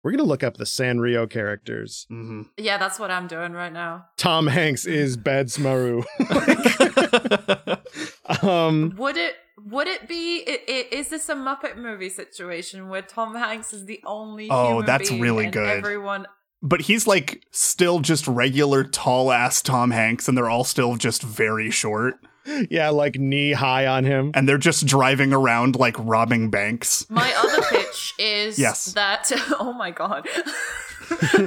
we're 0.03 0.11
gonna 0.11 0.23
look 0.23 0.43
up 0.43 0.57
the 0.57 0.63
Sanrio 0.65 1.29
characters. 1.29 2.05
hmm 2.09 2.43
yeah, 2.57 2.77
that's 2.77 2.99
what 2.99 3.11
I'm 3.11 3.27
doing 3.27 3.53
right 3.53 3.73
now. 3.73 4.05
Tom 4.17 4.47
Hanks 4.47 4.85
is 4.85 5.17
Badtz-Maru. 5.17 6.03
um, 8.41 8.93
Would 8.97 9.17
it 9.17 9.35
would 9.65 9.87
it 9.87 10.07
be 10.07 10.43
i- 10.47 10.59
i- 10.71 10.87
is 10.95 11.09
this 11.09 11.27
a 11.29 11.35
Muppet 11.35 11.77
movie 11.77 12.09
situation 12.09 12.87
where 12.89 13.01
Tom 13.01 13.35
Hanks 13.35 13.73
is 13.73 13.85
the 13.85 14.01
only 14.05 14.47
Oh, 14.49 14.69
human 14.69 14.85
that's 14.85 15.09
being 15.09 15.21
really 15.21 15.47
good. 15.47 15.67
Everyone 15.67 16.25
but 16.61 16.81
he's 16.81 17.07
like 17.07 17.41
still 17.51 17.99
just 17.99 18.27
regular 18.27 18.83
tall 18.83 19.31
ass 19.31 19.61
Tom 19.61 19.91
Hanks, 19.91 20.27
and 20.27 20.37
they're 20.37 20.49
all 20.49 20.65
still 20.65 20.95
just 20.97 21.23
very 21.23 21.71
short, 21.71 22.15
yeah, 22.69 22.89
like 22.89 23.15
knee 23.19 23.51
high 23.53 23.85
on 23.87 24.03
him. 24.05 24.31
and 24.33 24.47
they're 24.47 24.57
just 24.57 24.85
driving 24.85 25.33
around 25.33 25.75
like 25.75 25.95
robbing 25.99 26.49
banks. 26.49 27.05
My 27.09 27.33
other 27.37 27.61
pitch 27.69 28.13
is 28.19 28.57
Yes. 28.59 28.93
that 28.93 29.31
oh 29.59 29.73
my 29.73 29.91
god. 29.91 30.27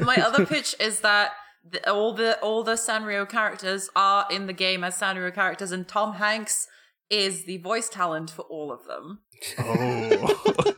my 0.02 0.16
other 0.16 0.44
pitch 0.46 0.74
is 0.80 1.00
that 1.00 1.32
the, 1.68 1.90
all 1.92 2.12
the 2.12 2.38
all 2.40 2.62
the 2.64 2.74
Sanrio 2.74 3.28
characters 3.28 3.88
are 3.94 4.26
in 4.30 4.46
the 4.46 4.52
game 4.52 4.82
as 4.84 4.98
Sanrio 4.98 5.32
characters, 5.32 5.70
and 5.72 5.86
Tom 5.86 6.14
Hanks 6.14 6.66
is 7.08 7.44
the 7.44 7.58
voice 7.58 7.88
talent 7.88 8.30
for 8.30 8.42
all 8.42 8.72
of 8.72 8.84
them. 8.86 9.20
Oh, 9.58 10.74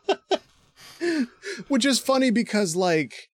which 1.68 1.84
is 1.84 1.98
funny 1.98 2.30
because 2.30 2.74
like 2.76 3.30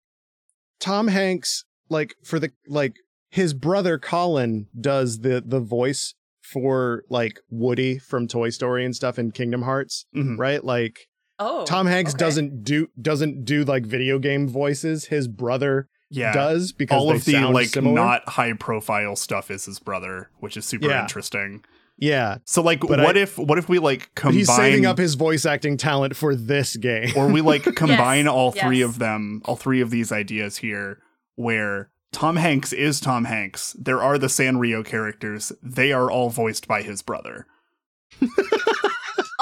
Tom 0.78 1.08
Hanks 1.08 1.64
like 1.88 2.14
for 2.24 2.38
the 2.38 2.50
like 2.68 2.94
his 3.30 3.54
brother 3.54 3.98
Colin 3.98 4.66
does 4.78 5.20
the 5.20 5.42
the 5.44 5.60
voice 5.60 6.14
for 6.52 7.04
like 7.08 7.40
Woody 7.50 7.98
from 7.98 8.26
Toy 8.28 8.50
Story 8.50 8.84
and 8.84 8.94
stuff 8.94 9.18
in 9.18 9.30
Kingdom 9.30 9.62
Hearts, 9.62 10.06
Mhm. 10.16 10.38
right? 10.38 10.64
Like 10.64 11.08
Oh, 11.38 11.64
Tom 11.64 11.86
Hanks 11.86 12.12
okay. 12.12 12.18
doesn't 12.18 12.64
do 12.64 12.88
doesn't 13.00 13.44
do 13.44 13.64
like 13.64 13.86
video 13.86 14.18
game 14.18 14.46
voices. 14.48 15.06
His 15.06 15.26
brother 15.28 15.88
yeah. 16.10 16.32
does 16.32 16.72
because 16.72 16.98
all 16.98 17.08
they 17.08 17.14
of 17.16 17.24
the 17.24 17.40
like 17.52 17.68
similar. 17.68 17.94
not 17.94 18.28
high 18.30 18.52
profile 18.52 19.16
stuff 19.16 19.50
is 19.50 19.64
his 19.64 19.78
brother, 19.78 20.30
which 20.40 20.56
is 20.56 20.66
super 20.66 20.88
Yeah. 20.88 21.02
interesting. 21.02 21.62
yeah, 22.02 22.38
So 22.46 22.62
like, 22.62 22.80
But 22.80 22.98
what 23.00 23.16
I- 23.16 23.20
if 23.20 23.38
what 23.38 23.58
if 23.58 23.68
we 23.68 23.78
like 23.78 24.10
combine 24.14 24.38
he's 24.38 24.54
saving 24.54 24.86
up 24.86 24.96
his 24.98 25.14
voice 25.14 25.44
acting 25.46 25.76
talent 25.76 26.16
for 26.16 26.34
this 26.34 26.76
game. 26.76 27.10
or 27.16 27.28
we 27.28 27.40
like 27.42 27.62
combine 27.76 28.26
all 28.26 28.52
three 28.52 28.78
yes. 28.80 28.88
of 28.88 28.98
them, 28.98 29.40
all 29.44 29.56
three 29.56 29.80
of 29.82 29.90
these 29.90 30.10
ideas 30.12 30.58
here, 30.58 30.98
where 31.36 31.90
Tom 32.12 32.36
Hanks 32.36 32.72
is 32.72 33.00
Tom 33.00 33.24
Hanks. 33.24 33.74
There 33.78 34.02
are 34.02 34.18
the 34.18 34.26
Sanrio 34.26 34.84
characters. 34.84 35.52
They 35.62 35.92
are 35.92 36.10
all 36.10 36.28
voiced 36.30 36.66
by 36.66 36.82
his 36.82 37.02
brother. 37.02 37.46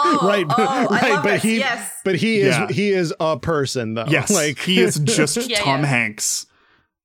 Oh, 0.00 0.20
right, 0.22 0.46
oh, 0.48 0.54
I 0.58 0.86
right, 0.86 1.10
love 1.10 1.22
but 1.24 1.30
this. 1.34 1.42
he 1.42 1.58
yes. 1.58 1.92
but 2.04 2.14
he 2.16 2.38
is 2.40 2.56
Yeah. 2.56 2.68
he 2.68 2.90
is 2.90 3.12
a 3.18 3.38
person 3.38 3.94
though. 3.94 4.06
Yes, 4.08 4.30
like 4.34 4.58
he 4.60 4.80
is 4.80 4.98
just 5.00 5.36
Yeah, 5.48 5.58
Tom 5.60 5.80
yeah. 5.80 5.86
Hanks 5.86 6.46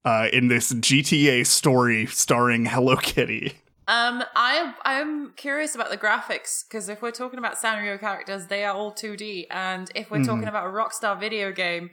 uh, 0.06 0.28
in 0.32 0.48
this 0.48 0.72
GTA 0.74 1.46
story 1.48 2.06
starring 2.08 2.66
Hello 2.66 2.96
Kitty. 2.98 3.54
Um, 3.88 4.24
I 4.36 4.74
I'm 4.86 5.32
curious 5.32 5.76
about 5.76 5.90
the 5.90 5.98
graphics 5.98 6.64
because 6.68 6.88
if 6.88 7.02
we're 7.02 7.12
talking 7.12 7.40
about 7.40 7.56
Sanrio 7.58 8.00
characters, 8.00 8.48
they 8.48 8.64
are 8.64 8.74
all 8.74 8.92
2D, 8.94 9.48
and 9.50 9.90
if 9.96 10.12
we're 10.12 10.20
Mhm. 10.20 10.26
talking 10.26 10.48
about 10.48 10.68
a 10.68 10.70
Rockstar 10.70 11.20
video 11.20 11.52
game, 11.52 11.90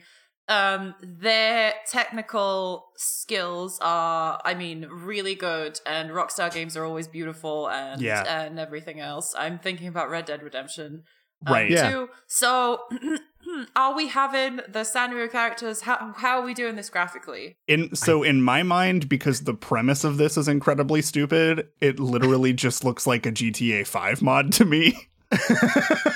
um 0.47 0.95
their 1.01 1.73
technical 1.87 2.85
skills 2.97 3.79
are 3.81 4.41
i 4.43 4.53
mean 4.53 4.85
really 4.89 5.35
good 5.35 5.79
and 5.85 6.09
rockstar 6.09 6.51
games 6.53 6.75
are 6.75 6.83
always 6.83 7.07
beautiful 7.07 7.69
and 7.69 8.01
Yeah. 8.01 8.23
and 8.45 8.59
everything 8.59 8.99
else 8.99 9.33
i'm 9.37 9.59
thinking 9.59 9.87
about 9.87 10.09
red 10.09 10.25
dead 10.25 10.41
redemption 10.43 11.03
um, 11.45 11.53
Right. 11.53 11.71
Yeah. 11.71 11.89
too. 11.89 12.09
so 12.27 12.81
are 13.75 13.95
we 13.95 14.07
having 14.07 14.57
the 14.67 14.81
sanrio 14.83 15.31
characters 15.31 15.81
how, 15.81 16.13
how 16.17 16.39
are 16.39 16.45
we 16.45 16.53
doing 16.53 16.75
this 16.75 16.89
graphically 16.89 17.57
In 17.67 17.95
so 17.95 18.21
in 18.23 18.41
my 18.41 18.61
mind, 18.63 19.09
because 19.09 19.41
the 19.41 19.53
premise 19.53 20.03
of 20.03 20.17
this 20.17 20.37
is 20.37 20.47
incredibly 20.47 21.01
stupid, 21.01 21.67
it 21.79 21.99
literally 21.99 22.53
just 22.53 22.83
looks 22.83 23.07
like 23.07 23.25
a 23.25 23.31
GTA 23.31 23.85
5 23.87 24.21
mod 24.21 24.51
to 24.53 24.65
me. 24.65 24.93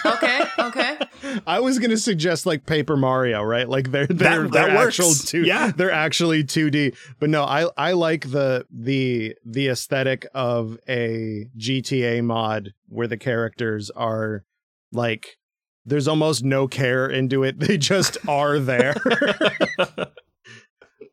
okay 0.05 0.41
okay 0.59 0.97
I 1.47 1.59
was 1.59 1.79
gonna 1.79 1.97
suggest 1.97 2.45
like 2.45 2.65
Paper 2.65 2.95
Mario, 2.97 3.41
right? 3.43 3.67
Like 3.67 3.91
they're 3.91 4.07
they're, 4.07 4.43
That- 4.43 4.51
they're 4.51 4.67
that 4.67 4.75
works. 4.77 4.99
actual 4.99 5.13
two, 5.13 5.43
Yeah. 5.43 5.71
they're 5.75 5.91
actually 5.91 6.43
2D. 6.43 6.95
But 7.19 7.29
no, 7.29 7.43
I 7.43 7.69
I 7.77 7.93
like 7.93 8.29
the 8.31 8.65
the 8.69 9.35
the 9.45 9.67
aesthetic 9.69 10.25
of 10.33 10.77
a 10.87 11.45
GTA 11.57 12.23
mod 12.23 12.73
where 12.87 13.07
the 13.07 13.17
characters 13.17 13.89
are 13.91 14.43
like 14.91 15.37
there's 15.85 16.07
almost 16.07 16.43
no 16.43 16.67
care 16.67 17.07
into 17.09 17.43
it. 17.43 17.59
They 17.65 17.77
just 17.77 18.17
are 18.27 18.59
there. 18.59 18.95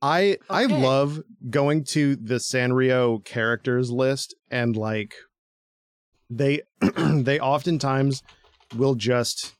I 0.02 0.38
I 0.50 0.64
love 0.66 1.20
going 1.48 1.84
to 1.90 2.16
the 2.16 2.36
Sanrio 2.36 3.24
characters 3.24 3.90
list 3.90 4.34
and 4.50 4.76
like 4.76 5.14
they 6.36 6.62
they 6.96 7.38
oftentimes 7.40 8.22
will 8.76 8.94
just 8.94 9.54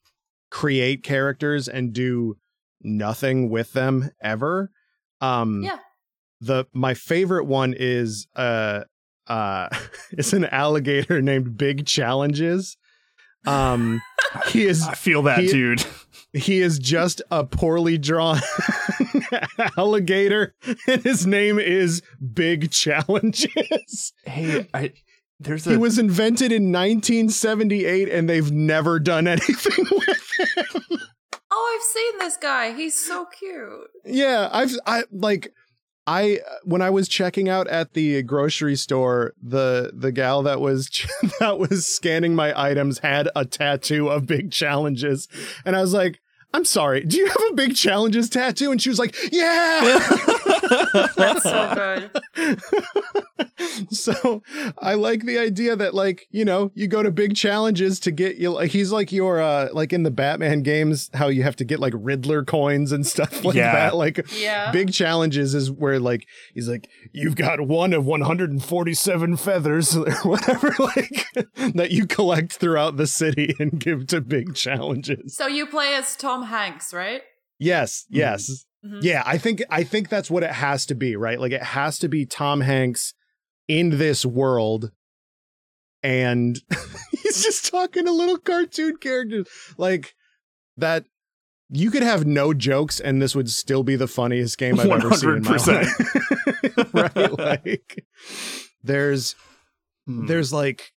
create 0.50 1.02
characters 1.02 1.68
and 1.68 1.92
do 1.92 2.36
nothing 2.82 3.48
with 3.50 3.72
them 3.72 4.10
ever. 4.22 4.70
Um 5.20 5.62
Yeah. 5.62 5.78
the 6.40 6.66
my 6.72 6.94
favorite 6.94 7.44
one 7.46 7.74
is 7.78 8.26
uh 8.36 8.84
uh 9.26 9.68
it's 10.12 10.32
an 10.32 10.44
alligator 10.46 11.22
named 11.22 11.56
Big 11.56 11.86
Challenges. 11.86 12.76
Um 13.46 14.00
he 14.48 14.64
is 14.66 14.82
I 14.86 14.94
feel 14.94 15.22
that, 15.22 15.40
He- 15.40 15.48
dude. 15.48 15.84
he 16.32 16.60
is 16.60 16.78
just 16.78 17.20
a 17.30 17.44
poorly 17.44 17.98
drawn 17.98 18.40
alligator 19.76 20.54
and 20.88 21.02
his 21.02 21.26
name 21.26 21.58
is 21.58 22.02
big 22.34 22.70
challenges 22.70 24.12
Hey, 24.24 24.68
I 24.74 24.92
there's 25.44 25.66
a 25.66 25.70
he 25.70 25.76
was 25.76 25.98
invented 25.98 26.52
in 26.52 26.72
1978 26.72 28.08
and 28.08 28.28
they've 28.28 28.50
never 28.50 28.98
done 28.98 29.26
anything 29.28 29.84
with 29.90 30.30
him. 30.38 30.98
Oh 31.50 31.76
i've 31.76 31.82
seen 31.82 32.18
this 32.18 32.36
guy. 32.36 32.72
He's 32.72 32.94
so 32.94 33.26
cute. 33.26 33.88
Yeah 34.04 34.48
i've 34.52 34.72
i 34.86 35.04
like 35.12 35.52
i 36.06 36.40
when 36.64 36.82
i 36.82 36.90
was 36.90 37.08
checking 37.08 37.48
out 37.48 37.68
at 37.68 37.92
the 37.94 38.22
grocery 38.24 38.74
store 38.74 39.34
the 39.40 39.92
the 39.94 40.10
gal 40.10 40.42
that 40.42 40.60
was 40.60 40.90
that 41.40 41.58
was 41.58 41.86
scanning 41.86 42.34
my 42.34 42.52
items 42.60 42.98
had 42.98 43.28
a 43.36 43.44
tattoo 43.44 44.08
of 44.08 44.26
big 44.26 44.50
challenges. 44.50 45.28
And 45.64 45.76
i 45.76 45.80
was 45.80 45.92
like 45.92 46.18
i'm 46.54 46.64
sorry 46.64 47.04
do 47.04 47.16
you 47.16 47.26
have 47.26 47.42
a 47.50 47.54
big 47.54 47.76
challenges 47.76 48.28
tattoo? 48.28 48.70
And 48.70 48.80
she 48.82 48.88
was 48.88 48.98
like 48.98 49.14
yeah 49.32 50.00
that's 51.16 51.42
so 51.42 52.10
good 52.34 52.60
so 53.90 54.42
I 54.78 54.94
like 54.94 55.24
the 55.24 55.38
idea 55.38 55.76
that 55.76 55.94
like 55.94 56.26
you 56.30 56.44
know 56.44 56.70
you 56.74 56.86
go 56.88 57.02
to 57.02 57.10
big 57.10 57.34
challenges 57.36 58.00
to 58.00 58.10
get 58.10 58.36
you 58.36 58.50
like 58.50 58.70
he's 58.70 58.92
like 58.92 59.12
your 59.12 59.40
uh 59.40 59.68
like 59.72 59.92
in 59.92 60.02
the 60.02 60.10
Batman 60.10 60.62
games 60.62 61.10
how 61.14 61.28
you 61.28 61.42
have 61.42 61.56
to 61.56 61.64
get 61.64 61.80
like 61.80 61.94
Riddler 61.96 62.44
coins 62.44 62.92
and 62.92 63.06
stuff 63.06 63.44
like 63.44 63.54
Yeah. 63.56 63.72
that 63.72 63.96
like 63.96 64.24
yeah 64.38 64.70
big 64.72 64.92
challenges 64.92 65.54
is 65.54 65.70
where 65.70 65.98
like 66.00 66.26
he's 66.54 66.68
like 66.68 66.88
you've 67.12 67.36
got 67.36 67.60
one 67.60 67.92
of 67.92 68.04
147 68.06 69.36
feathers 69.36 69.96
or 69.96 70.12
whatever 70.22 70.74
like 70.78 71.26
that 71.74 71.90
you 71.90 72.06
collect 72.06 72.54
throughout 72.54 72.96
the 72.96 73.06
city 73.06 73.54
and 73.58 73.78
give 73.80 74.06
to 74.08 74.20
big 74.20 74.54
challenges. 74.54 75.36
so 75.36 75.46
you 75.46 75.66
play 75.66 75.94
as 75.94 76.16
tom 76.16 76.44
hanks 76.44 76.92
right 76.92 77.22
Yes, 77.58 78.06
yes. 78.10 78.64
Mhm. 78.84 78.98
Yeah, 79.02 79.22
I 79.24 79.38
think 79.38 79.62
I 79.70 79.84
think 79.84 80.08
that's 80.08 80.30
what 80.30 80.42
it 80.42 80.50
has 80.50 80.86
to 80.86 80.94
be, 80.94 81.14
right? 81.16 81.38
Like 81.40 81.52
it 81.52 81.62
has 81.62 81.98
to 82.00 82.08
be 82.08 82.26
Tom 82.26 82.60
Hanks 82.62 83.14
in 83.68 83.98
this 83.98 84.24
world 84.26 84.90
and 86.02 86.58
he's 87.22 87.44
just 87.44 87.70
talking 87.70 88.04
to 88.06 88.12
little 88.12 88.36
cartoon 88.38 88.96
characters 88.96 89.46
like 89.78 90.14
that 90.76 91.04
you 91.70 91.90
could 91.92 92.02
have 92.02 92.26
no 92.26 92.52
jokes 92.52 92.98
and 92.98 93.22
this 93.22 93.36
would 93.36 93.48
still 93.48 93.84
be 93.84 93.94
the 93.96 94.08
funniest 94.08 94.58
game 94.58 94.78
I've 94.80 94.90
ever 94.90 95.12
seen 95.14 95.30
in 95.36 95.42
my 95.44 95.56
100%. 95.56 95.68
life. 95.68 96.92
right? 96.94 97.38
Like 97.38 98.04
there's 98.82 99.36
Hmm. 100.06 100.26
there's 100.26 100.52
like 100.52 100.92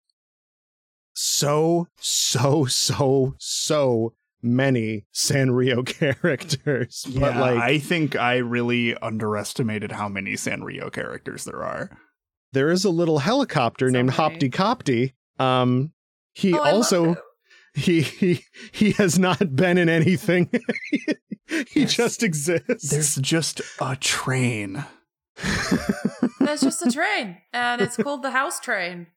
so 1.12 1.88
so 2.00 2.64
so 2.64 3.34
so 3.38 4.14
many 4.44 5.06
Sanrio 5.14 5.84
characters. 5.98 7.04
yeah, 7.08 7.20
but 7.20 7.36
like 7.36 7.58
I 7.58 7.78
think 7.78 8.14
I 8.16 8.36
really 8.36 8.94
underestimated 8.96 9.92
how 9.92 10.08
many 10.08 10.32
Sanrio 10.34 10.92
characters 10.92 11.44
there 11.44 11.62
are. 11.62 11.90
there 12.52 12.70
is 12.70 12.84
a 12.84 12.90
little 12.90 13.18
helicopter 13.20 13.88
So 13.88 13.92
named 13.92 14.16
many. 14.16 14.18
Hopty 14.38 14.50
Copty. 14.52 15.12
Um 15.44 15.92
he 16.34 16.54
Oh, 16.54 16.58
also 16.62 17.16
he 17.74 18.02
he 18.02 18.44
he 18.72 18.92
has 18.92 19.18
not 19.18 19.56
been 19.56 19.78
in 19.78 19.88
anything. 19.88 20.50
he 21.48 21.64
There's- 21.74 21.94
just 21.94 22.22
exists. 22.22 22.90
There's 22.90 23.16
just 23.16 23.60
a 23.80 23.96
train. 23.96 24.84
There's 26.40 26.60
just 26.60 26.86
a 26.86 26.90
train, 26.90 27.38
and 27.52 27.80
it's 27.80 27.96
called 27.96 28.22
the 28.22 28.30
house 28.30 28.60
train. 28.60 29.08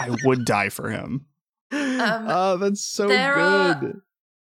I 0.00 0.16
would 0.24 0.44
die 0.44 0.68
for 0.68 0.90
him. 0.90 1.26
Um, 1.72 2.26
oh, 2.28 2.56
that's 2.56 2.84
so 2.84 3.06
there 3.08 3.34
are- 3.38 3.74
good. 3.74 4.00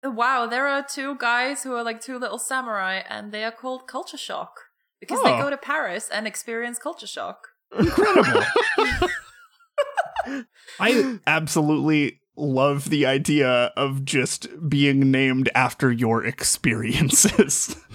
Wow, 0.03 0.45
there 0.45 0.67
are 0.67 0.83
two 0.87 1.15
guys 1.15 1.63
who 1.63 1.73
are 1.73 1.83
like 1.83 1.99
two 2.01 2.19
little 2.19 2.37
samurai, 2.37 3.01
and 3.09 3.31
they 3.31 3.43
are 3.43 3.51
called 3.51 3.87
Culture 3.87 4.17
Shock 4.17 4.51
because 4.99 5.21
they 5.23 5.31
Oh. 5.33 5.41
go 5.43 5.49
to 5.49 5.57
Paris 5.57 6.09
and 6.13 6.27
experience 6.27 6.77
culture 6.77 7.07
shock. 7.07 7.47
Incredible. 7.75 8.43
I 10.79 11.19
absolutely 11.25 12.19
love 12.35 12.89
the 12.89 13.05
idea 13.05 13.71
of 13.77 14.03
just 14.05 14.47
being 14.69 15.09
named 15.11 15.49
after 15.55 15.91
your 15.91 16.23
experiences. 16.23 17.75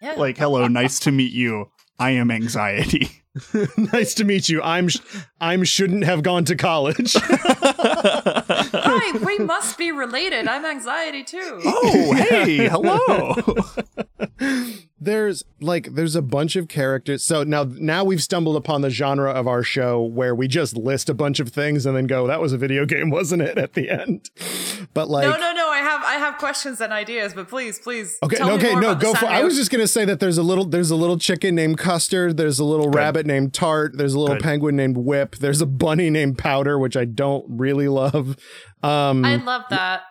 Yeah, 0.00 0.12
like, 0.12 0.38
hello, 0.38 0.68
nice 0.68 1.00
to 1.00 1.10
meet 1.10 1.32
you. 1.32 1.70
I 1.98 2.10
am 2.10 2.30
anxiety. 2.30 3.10
nice 3.92 4.14
to 4.14 4.24
meet 4.24 4.48
you. 4.48 4.62
I'm 4.62 4.88
sh- 4.88 4.98
I'm 5.40 5.64
shouldn't 5.64 6.04
have 6.04 6.22
gone 6.22 6.44
to 6.46 6.56
college. 6.56 7.14
hi, 7.22 9.18
we 9.24 9.38
must 9.38 9.78
be 9.78 9.92
related. 9.92 10.48
I'm 10.48 10.64
anxiety 10.64 11.24
too. 11.24 11.60
oh, 11.64 12.12
hey, 12.14 12.68
hello. 12.68 13.34
there's 15.00 15.44
like 15.60 15.94
there's 15.94 16.16
a 16.16 16.22
bunch 16.22 16.56
of 16.56 16.68
characters. 16.68 17.24
So 17.24 17.44
now 17.44 17.64
now 17.64 18.04
we've 18.04 18.22
stumbled 18.22 18.56
upon 18.56 18.80
the 18.80 18.90
genre 18.90 19.30
of 19.30 19.46
our 19.46 19.62
show 19.62 20.02
where 20.02 20.34
we 20.34 20.48
just 20.48 20.76
list 20.76 21.08
a 21.08 21.14
bunch 21.14 21.40
of 21.40 21.50
things 21.50 21.86
and 21.86 21.96
then 21.96 22.06
go, 22.06 22.26
that 22.26 22.40
was 22.40 22.52
a 22.52 22.58
video 22.58 22.84
game, 22.84 23.10
wasn't 23.18 23.42
it? 23.42 23.58
At 23.58 23.74
the 23.74 23.90
end. 23.90 24.30
But 24.94 25.08
like 25.08 25.24
no, 25.24 25.36
no, 25.36 25.52
no. 25.52 25.68
I 25.68 25.78
have 25.78 26.02
I 26.04 26.14
have 26.14 26.38
questions 26.38 26.80
and 26.80 26.92
ideas, 26.92 27.34
but 27.34 27.48
please, 27.48 27.78
please. 27.78 28.18
Okay, 28.22 28.36
tell 28.36 28.48
no, 28.48 28.56
me 28.56 28.62
okay, 28.62 28.72
more 28.72 28.82
no, 28.82 28.90
about 28.92 29.02
go 29.02 29.14
for. 29.14 29.26
I 29.26 29.42
was 29.44 29.56
just 29.56 29.70
gonna 29.70 29.86
say 29.86 30.04
that 30.04 30.20
there's 30.20 30.38
a 30.38 30.42
little, 30.42 30.64
there's 30.64 30.90
a 30.90 30.96
little 30.96 31.18
chicken 31.18 31.54
named 31.54 31.78
Custard. 31.78 32.36
There's 32.36 32.58
a 32.58 32.64
little 32.64 32.90
rabbit 32.90 33.26
named 33.26 33.54
Tart. 33.54 33.96
There's 33.96 34.14
a 34.14 34.18
little 34.18 34.36
Good. 34.36 34.42
penguin 34.42 34.76
named 34.76 34.96
Whip. 34.96 35.36
There's 35.36 35.60
a 35.60 35.66
bunny 35.66 36.10
named 36.10 36.38
Powder, 36.38 36.78
which 36.78 36.96
I 36.96 37.04
don't 37.04 37.44
really 37.48 37.88
love. 37.88 38.36
Um, 38.82 39.24
I 39.24 39.36
love 39.36 39.62
that. 39.70 40.02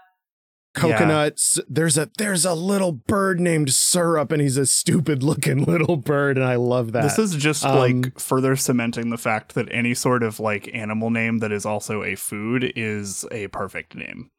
Coconuts. 0.77 1.59
There's 1.69 1.97
a 1.97 2.09
there's 2.17 2.45
a 2.45 2.53
little 2.53 2.91
bird 2.91 3.39
named 3.39 3.71
Syrup, 3.73 4.31
and 4.31 4.41
he's 4.41 4.57
a 4.57 4.65
stupid 4.65 5.23
looking 5.23 5.63
little 5.65 5.97
bird, 5.97 6.37
and 6.37 6.45
I 6.45 6.55
love 6.55 6.91
that. 6.93 7.03
This 7.03 7.19
is 7.19 7.35
just 7.35 7.65
Um, 7.65 7.77
like 7.77 8.19
further 8.19 8.55
cementing 8.55 9.09
the 9.09 9.17
fact 9.17 9.55
that 9.55 9.67
any 9.71 9.93
sort 9.93 10.23
of 10.23 10.39
like 10.39 10.69
animal 10.73 11.09
name 11.09 11.39
that 11.39 11.51
is 11.51 11.65
also 11.65 12.03
a 12.03 12.15
food 12.15 12.71
is 12.75 13.25
a 13.31 13.47
perfect 13.47 13.95
name. 13.95 14.29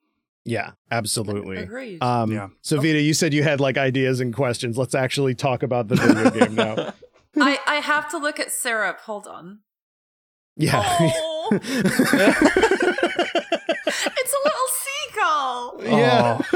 yeah, 0.44 0.70
absolutely. 0.90 1.58
Agreed. 1.58 2.02
Um, 2.02 2.32
Yeah. 2.32 2.48
So 2.62 2.80
Vida, 2.80 3.00
you 3.00 3.12
said 3.14 3.34
you 3.34 3.42
had 3.42 3.60
like 3.60 3.76
ideas 3.76 4.20
and 4.20 4.34
questions. 4.34 4.78
Let's 4.78 4.94
actually 4.94 5.34
talk 5.34 5.62
about 5.62 5.88
the 5.88 5.96
video 5.96 6.30
game 6.46 6.54
now. 6.54 6.94
I 7.40 7.58
I 7.66 7.76
have 7.76 8.10
to 8.12 8.18
look 8.18 8.40
at 8.40 8.50
syrup. 8.50 9.00
Hold 9.00 9.26
on. 9.26 9.60
Yeah. 10.56 10.82
Oh, 10.82 11.48
it's 11.52 11.68
a 14.32 14.40
little 14.44 14.68
seagull. 15.48 15.80
yeah. 15.82 16.40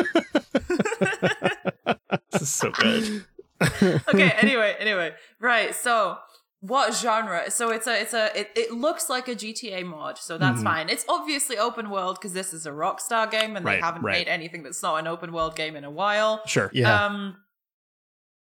This 2.33 2.43
is 2.43 2.49
so 2.55 2.71
good. 2.71 3.25
okay 3.63 4.31
anyway 4.41 4.75
anyway 4.81 5.13
right 5.41 5.73
so 5.75 6.17
what 6.61 6.93
genre 6.95 7.49
so 7.51 7.71
it's 7.71 7.87
a 7.87 8.01
it's 8.01 8.13
a 8.13 8.37
it, 8.39 8.51
it 8.57 8.73
looks 8.73 9.09
like 9.09 9.29
a 9.29 9.37
gta 9.37 9.85
mod 9.87 10.19
so 10.19 10.37
that's 10.37 10.61
Mhm. 10.61 10.65
fine 10.65 10.89
it's 10.89 11.05
obviously 11.09 11.57
open 11.59 11.89
world 11.91 12.17
because 12.19 12.33
this 12.33 12.53
is 12.53 12.67
a 12.67 12.71
rockstar 12.71 13.31
game 13.31 13.55
and 13.55 13.65
Right, 13.65 13.77
they 13.77 13.81
haven't 13.81 14.03
right. 14.03 14.19
made 14.19 14.29
anything 14.29 14.65
that's 14.65 14.83
not 14.83 14.97
an 14.97 15.07
open 15.07 15.33
world 15.33 15.55
game 15.55 15.77
in 15.77 15.85
a 15.85 15.91
while 15.91 16.43
Sure. 16.47 16.71
Yeah. 16.73 17.05
um 17.07 17.37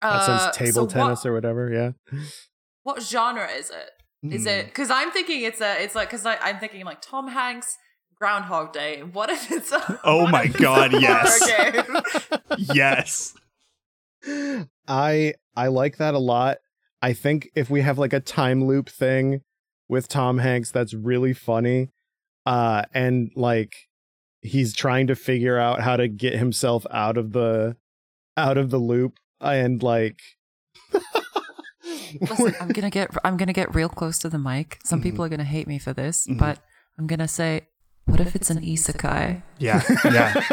that 0.01 0.09
uh, 0.13 0.39
says 0.49 0.55
table 0.55 0.71
so 0.71 0.87
tennis 0.87 1.23
what, 1.23 1.29
or 1.29 1.33
whatever. 1.33 1.71
Yeah. 1.71 2.19
what 2.83 3.01
genre 3.03 3.47
is 3.51 3.69
it 3.69 3.89
is 4.33 4.43
Hmm. 4.43 4.47
it 4.47 4.65
because 4.67 4.89
i'm 4.89 5.11
thinking 5.11 5.41
it's 5.43 5.61
a 5.61 5.83
it's 5.83 5.93
like 5.93 6.09
because 6.09 6.25
i'm 6.25 6.57
thinking 6.59 6.83
like 6.83 7.01
tom 7.01 7.27
hanks 7.27 7.77
groundhog 8.25 8.73
day 8.73 9.03
what 9.03 9.29
if 9.29 9.51
it's 9.51 9.71
a 9.71 9.99
Oh 10.03 10.25
my 10.27 10.45
if 10.45 10.49
it's 10.51 10.55
a 10.55 10.63
God, 10.63 10.93
yes. 10.99 11.45
game? 12.57 12.67
yes. 12.73 13.35
I 14.87 15.33
I 15.55 15.67
like 15.67 15.97
that 15.97 16.15
a 16.15 16.19
lot. 16.19 16.57
I 17.03 17.13
think 17.13 17.49
if 17.55 17.69
we 17.69 17.81
have 17.81 17.99
like 17.99 18.13
a 18.13 18.19
time 18.19 18.65
loop 18.65 18.89
thing 18.89 19.41
with 19.89 20.07
Tom 20.07 20.39
Hanks 20.39 20.71
that's 20.71 20.95
really 20.95 21.33
funny 21.33 21.89
uh 22.47 22.81
and 22.95 23.29
like 23.35 23.75
he's 24.41 24.73
trying 24.73 25.05
to 25.05 25.15
figure 25.15 25.59
out 25.59 25.81
how 25.81 25.95
to 25.95 26.07
get 26.07 26.33
himself 26.33 26.87
out 26.89 27.17
of 27.17 27.31
the 27.31 27.75
out 28.37 28.57
of 28.57 28.71
the 28.71 28.79
loop 28.79 29.19
and 29.39 29.83
like 29.83 30.19
Listen, 32.21 32.55
I'm 32.59 32.69
gonna 32.69 32.89
get 32.89 33.11
I'm 33.23 33.37
gonna 33.37 33.53
get 33.53 33.75
real 33.75 33.89
close 33.89 34.17
to 34.19 34.29
the 34.29 34.39
mic. 34.39 34.79
Some 34.83 34.99
Mhm. 34.99 35.03
people 35.03 35.25
are 35.25 35.29
gonna 35.29 35.43
hate 35.43 35.67
me 35.67 35.77
for 35.77 35.93
this, 35.93 36.25
Mhm. 36.25 36.39
but 36.39 36.59
I'm 36.97 37.05
gonna 37.07 37.27
say, 37.27 37.67
what 38.05 38.19
if 38.19 38.35
it's 38.35 38.49
an 38.49 38.61
isekai? 38.61 39.41
Yeah. 39.59 39.81
Yeah. 40.05 40.41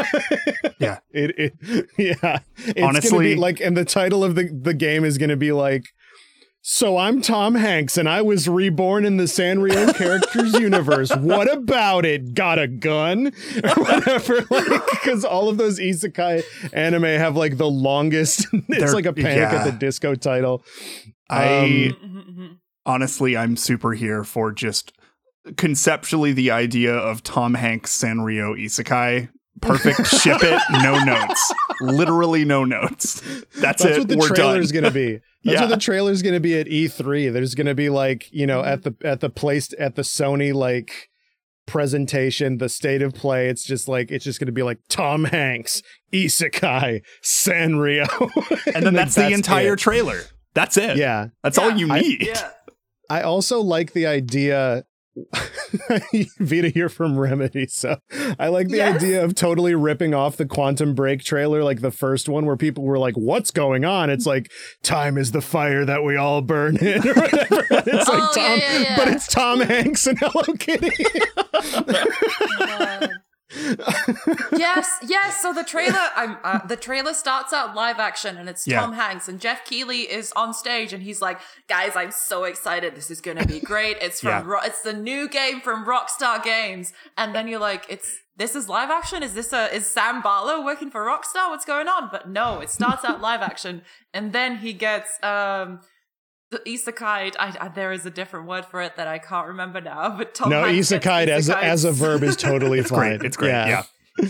Yeah. 0.78 0.98
It, 1.12 1.38
it 1.38 1.86
yeah. 1.96 2.40
It's 2.56 2.72
gonna 2.74 2.86
Honestly- 2.88 3.34
be 3.34 3.40
like 3.40 3.60
and 3.60 3.76
the 3.76 3.84
title 3.84 4.24
of 4.24 4.34
the, 4.34 4.48
the 4.48 4.74
game 4.74 5.04
is 5.04 5.16
gonna 5.16 5.36
be 5.36 5.52
like 5.52 5.84
so 6.60 6.96
I'm 6.96 7.20
Tom 7.22 7.54
Hanks 7.56 7.96
and 7.96 8.08
I 8.08 8.20
was 8.22 8.48
reborn 8.48 9.04
in 9.04 9.16
the 9.16 9.24
Sanrio 9.24 9.94
characters 9.96 10.54
universe. 10.54 11.14
What 11.16 11.52
about 11.52 12.04
it? 12.04 12.34
Got 12.34 12.58
a 12.58 12.66
gun? 12.68 13.32
Or 13.64 13.82
whatever. 13.84 14.40
Like 14.50 14.82
because 14.90 15.24
all 15.24 15.48
of 15.48 15.56
those 15.56 15.78
isekai 15.78 16.42
anime 16.72 17.02
have 17.04 17.36
like 17.36 17.58
the 17.58 17.70
longest 17.70 18.46
it's 18.52 18.66
They're- 18.68 18.92
like 18.92 19.06
a 19.06 19.12
panic 19.12 19.52
at 19.52 19.64
the 19.64 19.72
disco 19.72 20.14
title. 20.16 20.64
I 21.30 21.92
Um, 22.02 22.60
honestly, 22.86 23.36
I'm 23.36 23.56
super 23.56 23.92
here 23.92 24.24
for 24.24 24.50
just 24.52 24.92
conceptually 25.56 26.32
the 26.32 26.50
idea 26.50 26.94
of 26.94 27.22
Tom 27.22 27.54
Hanks 27.54 27.96
Sanrio 27.96 28.54
Isekai. 28.58 29.28
Perfect. 29.60 30.06
Ship 30.22 30.38
it. 30.42 30.60
No 30.82 30.98
notes. 31.04 31.52
Literally 31.80 32.44
no 32.44 32.64
notes. 32.64 33.20
That's, 33.20 33.82
That's 33.82 33.84
it. 33.84 33.98
what 33.98 34.08
the 34.08 34.16
We're 34.16 34.28
trailer's 34.28 34.72
done. 34.72 34.82
gonna 34.82 34.94
be. 34.94 35.12
That's 35.44 35.54
Yeah. 35.54 35.60
what 35.62 35.70
the 35.70 35.76
trailer's 35.76 36.22
gonna 36.22 36.40
be 36.40 36.58
at 36.58 36.66
E3. 36.66 37.32
There's 37.32 37.54
gonna 37.54 37.74
be 37.74 37.88
like, 37.88 38.32
you 38.32 38.46
know, 38.46 38.62
at 38.62 38.82
the 38.82 38.94
at 39.04 39.20
the 39.20 39.30
place 39.30 39.72
at 39.78 39.94
the 39.94 40.02
Sony 40.02 40.52
like 40.54 41.08
presentation, 41.66 42.58
the 42.58 42.68
state 42.68 43.02
of 43.02 43.14
play, 43.14 43.48
it's 43.48 43.64
just 43.64 43.88
like 43.88 44.10
it's 44.10 44.24
just 44.24 44.40
gonna 44.40 44.52
be 44.52 44.62
like 44.62 44.78
Tom 44.88 45.24
Hanks, 45.24 45.82
Isekai, 46.12 47.02
Sanrio. 47.22 48.06
and 48.74 48.84
then 48.84 48.94
like, 48.94 49.06
that's, 49.06 49.14
the 49.14 49.32
entire 49.32 49.74
it. 49.74 49.78
trailer. 49.78 50.20
That's 50.54 50.76
it. 50.76 50.96
Yeah. 50.96 51.28
That's 51.42 51.58
all 51.58 51.70
Yeah. 51.70 51.76
you 51.76 51.92
I- 51.92 52.00
need. 52.00 52.26
Yeah. 52.26 52.50
I 53.10 53.22
also 53.22 53.60
like 53.60 53.92
the 53.92 54.06
idea 54.06 54.84
Vida 56.38 56.68
here 56.68 56.88
from 56.88 57.18
Remedy, 57.18 57.66
so 57.66 57.98
I 58.38 58.48
like 58.48 58.68
the 58.68 58.78
Yes. 58.78 58.96
idea 58.96 59.24
of 59.24 59.34
totally 59.34 59.74
ripping 59.74 60.14
off 60.14 60.36
the 60.36 60.46
Quantum 60.46 60.94
Break 60.94 61.22
trailer, 61.22 61.62
like 61.62 61.80
the 61.80 61.90
first 61.90 62.28
one, 62.28 62.46
where 62.46 62.56
people 62.56 62.84
were 62.84 62.98
like, 62.98 63.14
"What's 63.14 63.50
going 63.50 63.84
on?" 63.84 64.08
It's 64.10 64.26
like, 64.26 64.50
"Time 64.82 65.18
is 65.18 65.32
the 65.32 65.42
fire 65.42 65.84
that 65.84 66.02
we 66.02 66.16
all 66.16 66.40
burn 66.40 66.76
in," 66.78 66.98
or 67.08 67.14
whatever. 67.14 67.66
And 67.72 67.86
it's 67.88 68.08
like 68.08 68.22
Oh, 68.22 68.32
yeah, 68.36 68.48
Tom, 68.48 68.58
yeah, 68.60 68.78
yeah. 68.78 68.96
but 68.96 69.08
it's 69.08 69.26
Tom 69.26 69.60
Hanks 69.60 70.06
and 70.06 70.18
Hello 70.18 70.54
Kitty. 70.58 71.04
Oh 71.54 73.08
yes, 74.52 74.98
yes. 75.06 75.40
So 75.42 75.52
the 75.52 75.64
trailer, 75.64 75.98
I'm 76.16 76.36
uh, 76.42 76.64
the 76.66 76.76
trailer 76.76 77.14
starts 77.14 77.52
out 77.52 77.74
live 77.74 77.98
action, 77.98 78.36
and 78.36 78.48
it's 78.48 78.66
Yeah. 78.66 78.80
Tom 78.80 78.92
Hanks 78.94 79.28
and 79.28 79.40
Geoff 79.40 79.64
Keighley 79.64 80.02
is 80.02 80.32
on 80.36 80.54
stage, 80.54 80.92
and 80.92 81.02
he's 81.02 81.20
like, 81.20 81.40
"Guys, 81.68 81.96
I'm 81.96 82.10
so 82.12 82.44
excited! 82.44 82.94
This 82.94 83.10
is 83.10 83.20
gonna 83.20 83.46
be 83.46 83.60
great! 83.60 83.96
It's 84.00 84.20
from 84.20 84.30
Yeah. 84.30 84.42
Ro- 84.44 84.60
it's 84.64 84.82
the 84.82 84.92
new 84.92 85.28
game 85.28 85.60
from 85.60 85.84
Rockstar 85.84 86.42
Games." 86.42 86.92
And 87.16 87.34
then 87.34 87.48
you're 87.48 87.60
like, 87.60 87.84
"It's 87.88 88.18
this 88.36 88.54
is 88.56 88.68
live 88.68 88.90
action? 88.90 89.22
Is 89.22 89.34
this 89.34 89.52
a 89.52 89.74
is 89.74 89.86
Sam 89.86 90.22
Barlow 90.22 90.64
working 90.64 90.90
for 90.90 91.02
Rockstar? 91.04 91.50
What's 91.50 91.64
going 91.64 91.88
on?" 91.88 92.08
But 92.10 92.28
no, 92.28 92.60
it 92.60 92.70
starts 92.70 93.04
out 93.04 93.20
live 93.20 93.40
action, 93.42 93.82
and 94.14 94.32
then 94.32 94.56
he 94.58 94.72
gets 94.72 95.18
um. 95.22 95.80
The 96.52 96.58
isekai, 96.58 97.34
I, 97.38 97.56
I, 97.60 97.68
there 97.68 97.92
is 97.92 98.06
a 98.06 98.10
different 98.10 98.46
word 98.46 98.64
for 98.66 98.80
it 98.82 98.96
that 98.96 99.08
I 99.08 99.18
can't 99.18 99.48
remember 99.48 99.80
now. 99.80 100.16
But 100.16 100.34
Tom 100.34 100.50
no, 100.50 100.62
Hanks 100.64 100.92
Isekai 100.92 101.26
as 101.28 101.48
a, 101.48 101.56
as 101.58 101.84
a 101.84 101.92
verb 101.92 102.22
is 102.22 102.36
totally 102.36 102.78
It's 102.80 102.90
fine. 102.90 103.16
great. 103.18 103.22
It's 103.26 103.36
great. 103.36 103.50
Yeah. 103.50 103.82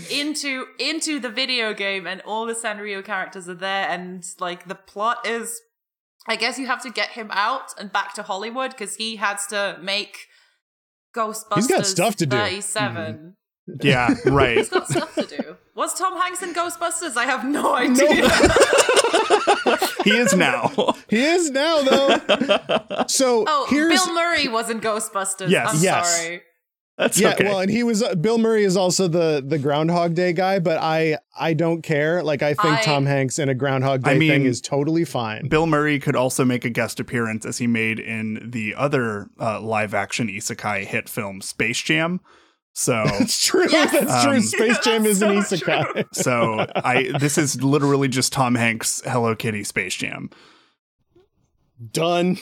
into 0.09 0.65
into 0.79 1.19
the 1.19 1.29
video 1.29 1.73
game 1.73 2.07
and 2.07 2.21
all 2.21 2.45
the 2.45 2.53
Sanrio 2.53 3.03
characters 3.03 3.49
are 3.49 3.53
there 3.53 3.89
and 3.89 4.25
like 4.39 4.67
the 4.69 4.75
plot 4.75 5.27
is 5.27 5.59
I 6.25 6.37
guess 6.37 6.57
you 6.57 6.67
have 6.67 6.81
to 6.83 6.89
get 6.89 7.09
him 7.09 7.29
out 7.31 7.73
and 7.77 7.91
back 7.91 8.13
to 8.13 8.23
Hollywood 8.23 8.71
because 8.71 8.95
he 8.95 9.17
has 9.17 9.45
to 9.47 9.77
make 9.81 10.27
Ghostbusters 11.13 11.55
He's 11.55 11.67
got 11.67 11.85
stuff 11.85 12.15
to 12.15 12.25
do. 12.25 12.37
37. 12.37 13.13
Mm-hmm. 13.13 13.29
Yeah. 13.81 14.15
Right. 14.25 14.57
He's 14.57 14.69
got 14.69 14.87
stuff 14.87 15.13
to 15.15 15.25
do. 15.25 15.57
Was 15.75 15.93
Tom 15.99 16.17
Hanks 16.17 16.41
in 16.41 16.53
Ghostbusters? 16.53 17.17
I 17.17 17.25
have 17.25 17.43
no 17.45 17.75
idea. 17.75 18.29
he 20.03 20.11
is 20.11 20.33
now. 20.35 20.95
He 21.09 21.23
is 21.23 21.49
now 21.51 21.81
though. 21.81 23.05
So 23.07 23.45
oh, 23.47 23.67
here's 23.69 24.03
Bill 24.03 24.13
Murray 24.15 24.47
was 24.47 24.69
in 24.69 24.79
Ghostbusters. 24.81 25.49
Yes. 25.49 25.75
I'm 25.75 25.83
Yes. 25.83 26.21
sorry. 26.23 26.41
That's 26.95 27.19
yeah, 27.19 27.33
okay. 27.33 27.45
well, 27.45 27.59
and 27.59 27.71
he 27.71 27.81
was 27.81 28.03
uh, 28.03 28.13
Bill 28.13 28.37
Murray 28.37 28.63
is 28.63 28.77
also 28.77 29.07
the 29.07 29.43
the 29.43 29.57
Groundhog 29.57 30.13
Day 30.13 30.31
guy, 30.31 30.59
but 30.59 30.77
I 30.77 31.17
I 31.35 31.53
don't 31.55 31.81
care. 31.81 32.21
Like 32.21 32.43
I 32.43 32.53
think 32.53 32.77
I- 32.77 32.81
Tom 32.83 33.07
Hanks 33.07 33.39
in 33.39 33.49
a 33.49 33.55
Groundhog 33.55 34.03
Day 34.03 34.11
I 34.11 34.17
mean, 34.19 34.29
thing 34.29 34.45
is 34.45 34.61
totally 34.61 35.03
fine. 35.03 35.47
Bill 35.47 35.65
Murray 35.65 35.97
could 35.97 36.15
also 36.15 36.45
make 36.45 36.65
a 36.65 36.69
guest 36.69 36.99
appearance 36.99 37.47
as 37.47 37.57
he 37.57 37.65
made 37.65 37.99
in 37.99 38.51
the 38.51 38.75
other 38.75 39.27
uh, 39.39 39.59
live 39.59 39.95
action 39.95 40.27
isekai 40.27 40.85
hit 40.85 41.09
film 41.09 41.41
Space 41.41 41.81
Jam. 41.81 42.21
So 42.75 43.03
That's 43.19 43.45
true. 43.45 43.67
Yes! 43.69 43.91
That's 43.91 44.23
true. 44.23 44.33
Um, 44.35 44.41
Space 44.41 44.79
Jam 44.79 45.03
That's 45.03 45.15
is 45.15 45.21
an 45.21 45.43
so 45.43 45.55
isekai. 45.57 46.05
so 46.15 46.65
I 46.75 47.11
this 47.19 47.37
is 47.37 47.61
literally 47.63 48.07
just 48.07 48.33
Tom 48.33 48.55
Hanks 48.55 49.01
Hello 49.05 49.35
Kitty 49.35 49.63
Space 49.63 49.95
Jam. 49.95 50.29
Done. 51.91 52.37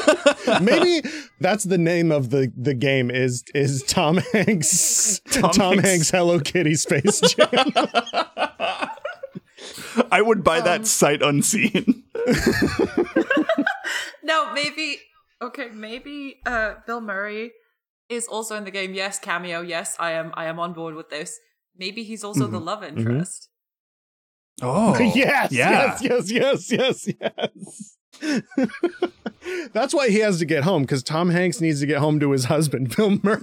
Maybe 0.62 1.08
that's 1.40 1.64
the 1.64 1.78
name 1.78 2.10
of 2.12 2.30
the 2.30 2.52
the 2.56 2.74
game 2.74 3.10
is 3.10 3.44
is 3.54 3.82
Tom 3.84 4.18
Hanks 4.32 5.20
Tom 5.30 5.50
Tom, 5.52 5.72
Hanks. 5.78 5.88
Hanks. 5.88 6.10
Hello 6.10 6.40
Kitty 6.40 6.74
Space 6.74 7.20
Jam. 7.20 7.48
I 10.12 10.20
would 10.22 10.42
buy 10.44 10.58
Um, 10.58 10.64
that 10.64 10.86
sight 10.86 11.22
unseen. 11.22 12.04
No, 14.22 14.52
maybe 14.52 14.98
okay, 15.42 15.68
maybe 15.72 16.36
uh 16.46 16.74
Bill 16.86 17.00
Murray 17.00 17.52
is 18.10 18.26
also 18.26 18.56
in 18.56 18.64
the 18.64 18.70
game. 18.70 18.92
Yes, 18.92 19.18
cameo. 19.18 19.62
Yes, 19.62 19.96
I 19.98 20.12
am 20.12 20.32
I 20.34 20.46
am 20.46 20.58
on 20.58 20.72
board 20.74 20.94
with 20.94 21.08
this. 21.08 21.38
Maybe 21.76 22.02
he's 22.02 22.24
also 22.24 22.46
the 22.46 22.58
mm-hmm. 22.58 22.66
love 22.66 22.80
mm-hmm. 22.80 22.98
interest. 22.98 23.48
Oh, 24.60 24.98
yes, 25.14 25.52
yeah. 25.52 25.96
yes, 26.02 26.30
yes, 26.30 26.70
yes, 26.70 27.08
yes, 27.08 27.96
yes. 28.20 28.70
That's 29.72 29.94
why 29.94 30.10
he 30.10 30.18
has 30.18 30.38
to 30.40 30.44
get 30.44 30.64
home 30.64 30.82
because 30.82 31.02
Tom 31.02 31.30
Hanks 31.30 31.60
needs 31.60 31.80
to 31.80 31.86
get 31.86 31.98
home 31.98 32.20
to 32.20 32.32
his 32.32 32.44
husband, 32.44 32.94
Bill 32.96 33.18
Murray. 33.22 33.40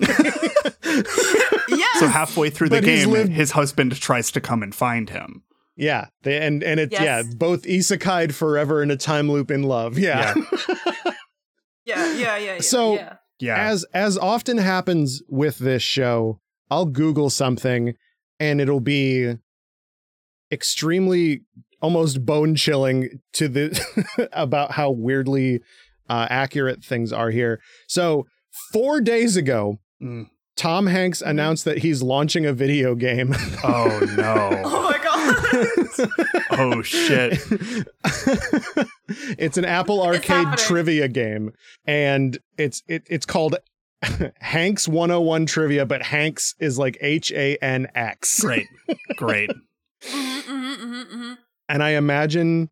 Yes. 1.70 2.00
So 2.00 2.08
halfway 2.08 2.50
through 2.50 2.70
the 2.70 2.78
But 2.78 2.84
game, 2.84 3.10
lived- 3.10 3.32
his 3.32 3.52
husband 3.52 4.00
tries 4.00 4.32
to 4.32 4.42
come 4.42 4.62
and 4.62 4.76
find 4.76 5.10
him. 5.10 5.44
yeah, 5.76 6.08
they, 6.24 6.38
and 6.46 6.64
and 6.64 6.80
it's 6.80 6.92
Yes. 6.94 7.02
yeah, 7.02 7.24
both 7.36 7.64
isekai'd 7.64 8.36
forever 8.36 8.84
in 8.84 8.92
a 8.92 8.98
time 8.98 9.32
loop 9.32 9.50
in 9.50 9.64
love. 9.64 9.98
Yeah. 9.98 10.36
yeah, 11.86 12.14
yeah, 12.14 12.14
yeah, 12.14 12.38
yeah. 12.38 12.60
So- 12.60 12.96
yeah. 12.96 13.17
Yeah, 13.40 13.56
As 13.56 13.86
as 13.94 14.18
often 14.18 14.58
happens 14.58 15.22
with 15.28 15.60
this 15.60 15.84
show, 15.84 16.40
I'll 16.72 16.86
Google 16.86 17.30
something 17.30 17.94
and 18.40 18.60
it'll 18.62 18.80
be 18.80 19.36
extremely 20.52 21.42
almost 21.82 22.26
bone 22.26 22.56
chilling 22.56 23.22
to 23.34 23.48
the 23.48 24.30
about 24.34 24.72
how 24.72 24.90
weirdly 24.92 25.62
uh, 26.10 26.28
accurate 26.30 26.84
things 26.84 27.12
are 27.14 27.30
here. 27.32 27.60
So 27.88 28.26
four 28.72 29.02
days 29.02 29.36
ago, 29.38 29.80
Mm. 30.02 30.28
Tom 30.58 30.88
Hanks 30.88 31.22
announced 31.22 31.66
that 31.66 31.78
he's 31.78 32.02
launching 32.02 32.46
a 32.46 32.52
video 32.52 32.96
game. 32.96 33.34
Oh 33.64 34.00
no! 34.18 34.64
Oh 34.66 34.84
my 34.84 34.98
god. 35.04 36.18
oh 36.52 36.82
shit! 36.82 37.40
it's 39.38 39.58
an 39.58 39.66
Apple 39.66 40.02
Arcade 40.02 40.58
trivia 40.58 41.08
game, 41.08 41.54
and 41.86 42.38
it's 42.58 42.84
it, 42.88 43.04
it's 43.10 43.26
called 43.26 43.58
Hanks 44.40 44.88
101 44.88 45.46
Trivia, 45.48 45.86
but 45.86 46.02
Hanks 46.04 46.56
is 46.60 46.78
like 46.78 46.98
H 47.02 47.32
A 47.32 47.58
N 47.58 47.88
X. 47.96 48.42
Great, 48.42 48.68
great. 49.16 49.50
Mhm, 50.04 50.42
mhm, 50.42 50.78
mhm, 50.78 51.06
mhm. 51.12 51.38
And 51.70 51.84
I 51.84 51.92
imagine 51.92 52.70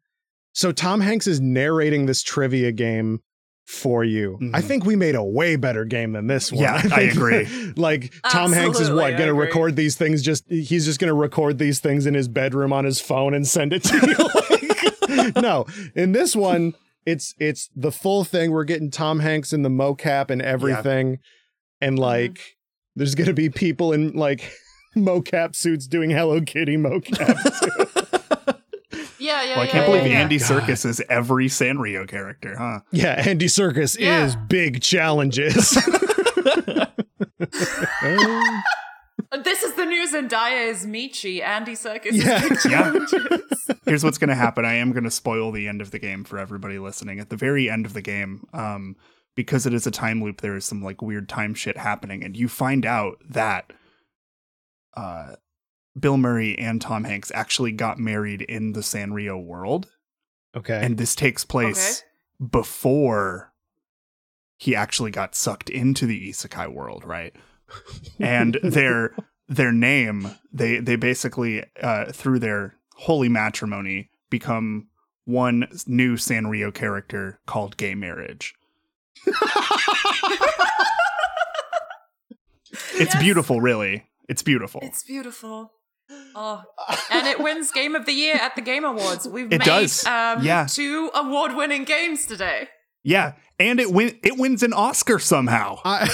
so 0.54 0.72
Tom 0.72 1.02
Hanks 1.02 1.28
is 1.28 1.42
narrating 1.42 2.06
this 2.06 2.22
trivia 2.24 2.72
game 2.72 3.22
for 3.66 4.04
you. 4.04 4.38
I 4.54 4.62
Mhm. 4.62 4.64
think 4.64 4.86
we 4.86 4.96
made 4.96 5.16
a 5.16 5.24
way 5.24 5.56
better 5.56 5.86
game 5.86 6.12
than 6.12 6.28
this 6.28 6.52
one. 6.52 6.62
Yeah, 6.62 6.76
I 6.76 6.82
think, 6.82 7.14
agree. 7.14 7.74
like 7.76 8.14
Tom 8.30 8.52
Hanks 8.54 8.80
is 8.80 8.92
what 8.92 9.12
going 9.18 9.28
to 9.28 9.34
record 9.34 9.76
these 9.76 9.96
things 9.96 10.22
just 10.22 10.46
he's 10.50 10.86
just 10.86 11.00
going 11.00 11.10
to 11.10 11.16
record 11.16 11.58
these 11.58 11.80
things 11.80 12.06
in 12.06 12.14
his 12.14 12.28
bedroom 12.28 12.72
on 12.72 12.86
his 12.86 13.02
phone 13.02 13.34
and 13.34 13.48
send 13.48 13.74
it 13.74 13.84
to 13.86 13.96
you. 14.08 14.30
Like, 15.08 15.36
no, 15.42 15.66
in 15.96 16.12
this 16.12 16.36
one 16.36 16.74
it's 17.06 17.36
it's 17.40 17.70
the 17.76 17.92
full 17.92 18.24
thing. 18.24 18.52
We're 18.52 18.64
getting 18.64 18.90
Tom 18.92 19.20
Hanks 19.20 19.54
in 19.54 19.62
the 19.62 19.70
mocap 19.70 20.30
and 20.32 20.42
everything. 20.42 21.20
And 21.82 21.98
like 22.00 22.40
there's 22.96 23.14
going 23.16 23.28
to 23.28 23.34
be 23.34 23.50
people 23.50 23.94
in 23.94 24.14
like 24.14 24.52
mocap 24.96 25.56
suits 25.56 25.88
doing 25.88 26.10
Hello 26.10 26.42
Kitty 26.42 26.78
mocap. 26.78 27.95
Yeah, 29.26 29.44
yeah, 29.44 29.56
Well, 29.58 29.62
I 29.62 29.68
can't 29.68 29.88
yeah, 29.88 29.94
believe 29.98 30.12
yeah. 30.12 30.20
Andy 30.22 30.38
God. 30.38 30.46
Circus 30.48 30.86
is 30.86 31.02
every 31.10 31.48
Sanrio 31.48 32.08
character, 32.08 32.56
huh? 32.58 32.80
yeah, 32.92 33.24
Andy 33.28 33.48
Serkis 33.48 33.98
Yeah. 34.00 34.26
is 34.26 34.36
big 34.36 34.82
challenges. 34.82 35.78
Um, 38.02 38.64
This 39.44 39.64
is 39.64 39.74
the 39.74 39.86
news 39.86 40.14
Zendaya 40.14 40.70
is 40.70 40.86
Michi. 40.86 41.42
Andy 41.42 41.74
Serkis 41.74 42.12
Yeah. 42.14 42.44
is 42.44 42.64
Big 42.64 42.72
Yeah. 42.72 42.94
Here's 43.86 44.04
what's 44.04 44.18
going 44.18 44.30
to 44.30 44.36
happen. 44.36 44.64
I 44.66 44.76
am 44.76 44.92
going 44.92 45.04
to 45.04 45.12
spoil 45.12 45.52
the 45.52 45.68
end 45.68 45.82
of 45.82 45.92
the 45.92 46.00
game 46.00 46.24
for 46.24 46.38
everybody 46.40 46.80
listening. 46.80 47.20
At 47.20 47.30
the 47.30 47.36
very 47.36 47.70
end 47.70 47.86
of 47.86 47.94
the 47.94 48.02
game, 48.02 48.46
um, 48.54 48.96
because 49.36 49.66
it 49.66 49.74
is 49.74 49.86
a 49.86 49.92
time 49.92 50.24
loop, 50.24 50.40
there 50.42 50.56
is 50.56 50.64
some 50.66 50.82
like 50.82 51.02
weird 51.02 51.28
time 51.28 51.54
shit 51.54 51.76
happening, 51.78 52.24
and 52.24 52.38
you 52.38 52.48
find 52.48 52.86
out 52.86 53.18
that 53.30 53.74
uh, 54.96 55.36
Bill 56.00 56.18
Murray 56.18 56.58
and 56.58 56.82
Tom 56.82 57.04
Hanks 57.06 57.32
actually 57.34 57.72
got 57.72 57.98
married 57.98 58.42
in 58.42 58.74
the 58.74 58.82
Sanrio 58.82 59.42
world, 59.42 59.90
okay. 60.56 60.80
and 60.84 60.98
this 60.98 61.16
takes 61.16 61.46
place 61.46 62.04
before 62.52 63.54
he 64.58 64.76
actually 64.76 65.12
got 65.12 65.36
sucked 65.36 65.70
into 65.70 66.06
the 66.06 66.30
isekai 66.30 66.72
world, 66.72 67.04
right? 67.06 67.34
and 68.20 68.58
their 68.64 69.16
their 69.48 69.72
name 69.72 70.30
they 70.52 70.80
they 70.80 70.96
basically 70.96 71.64
uh 71.82 72.12
through 72.12 72.40
their 72.40 72.76
holy 72.96 73.30
matrimony 73.30 74.10
become 74.30 74.88
one 75.26 75.68
new 75.88 76.16
Sanrio 76.16 76.74
character 76.74 77.40
called 77.46 77.78
gay 77.78 77.96
marriage. 77.96 78.54
It's 82.98 83.14
Yes. 83.14 83.22
beautiful, 83.24 83.62
really. 83.62 84.06
It's 84.30 84.42
beautiful. 84.42 84.82
It's 84.84 85.04
beautiful. 85.04 85.72
Oh, 86.36 86.62
and 87.10 87.26
it 87.28 87.40
wins 87.40 87.72
Game 87.72 87.96
of 87.96 88.06
the 88.06 88.12
Year 88.12 88.36
at 88.36 88.56
the 88.56 88.62
Game 88.62 88.84
Awards. 88.84 89.28
We've 89.28 89.46
It 89.46 89.60
made 89.60 89.62
does. 89.66 90.06
Um, 90.06 90.44
Yeah. 90.44 90.68
two 90.70 91.10
award-winning 91.16 91.86
games 91.86 92.26
today. 92.26 92.68
yeah, 93.04 93.34
and 93.60 93.80
it 93.80 93.92
win 93.92 94.20
it 94.24 94.38
wins 94.38 94.62
an 94.64 94.74
Oscar 94.74 95.18
somehow. 95.20 95.80
I- 95.86 96.10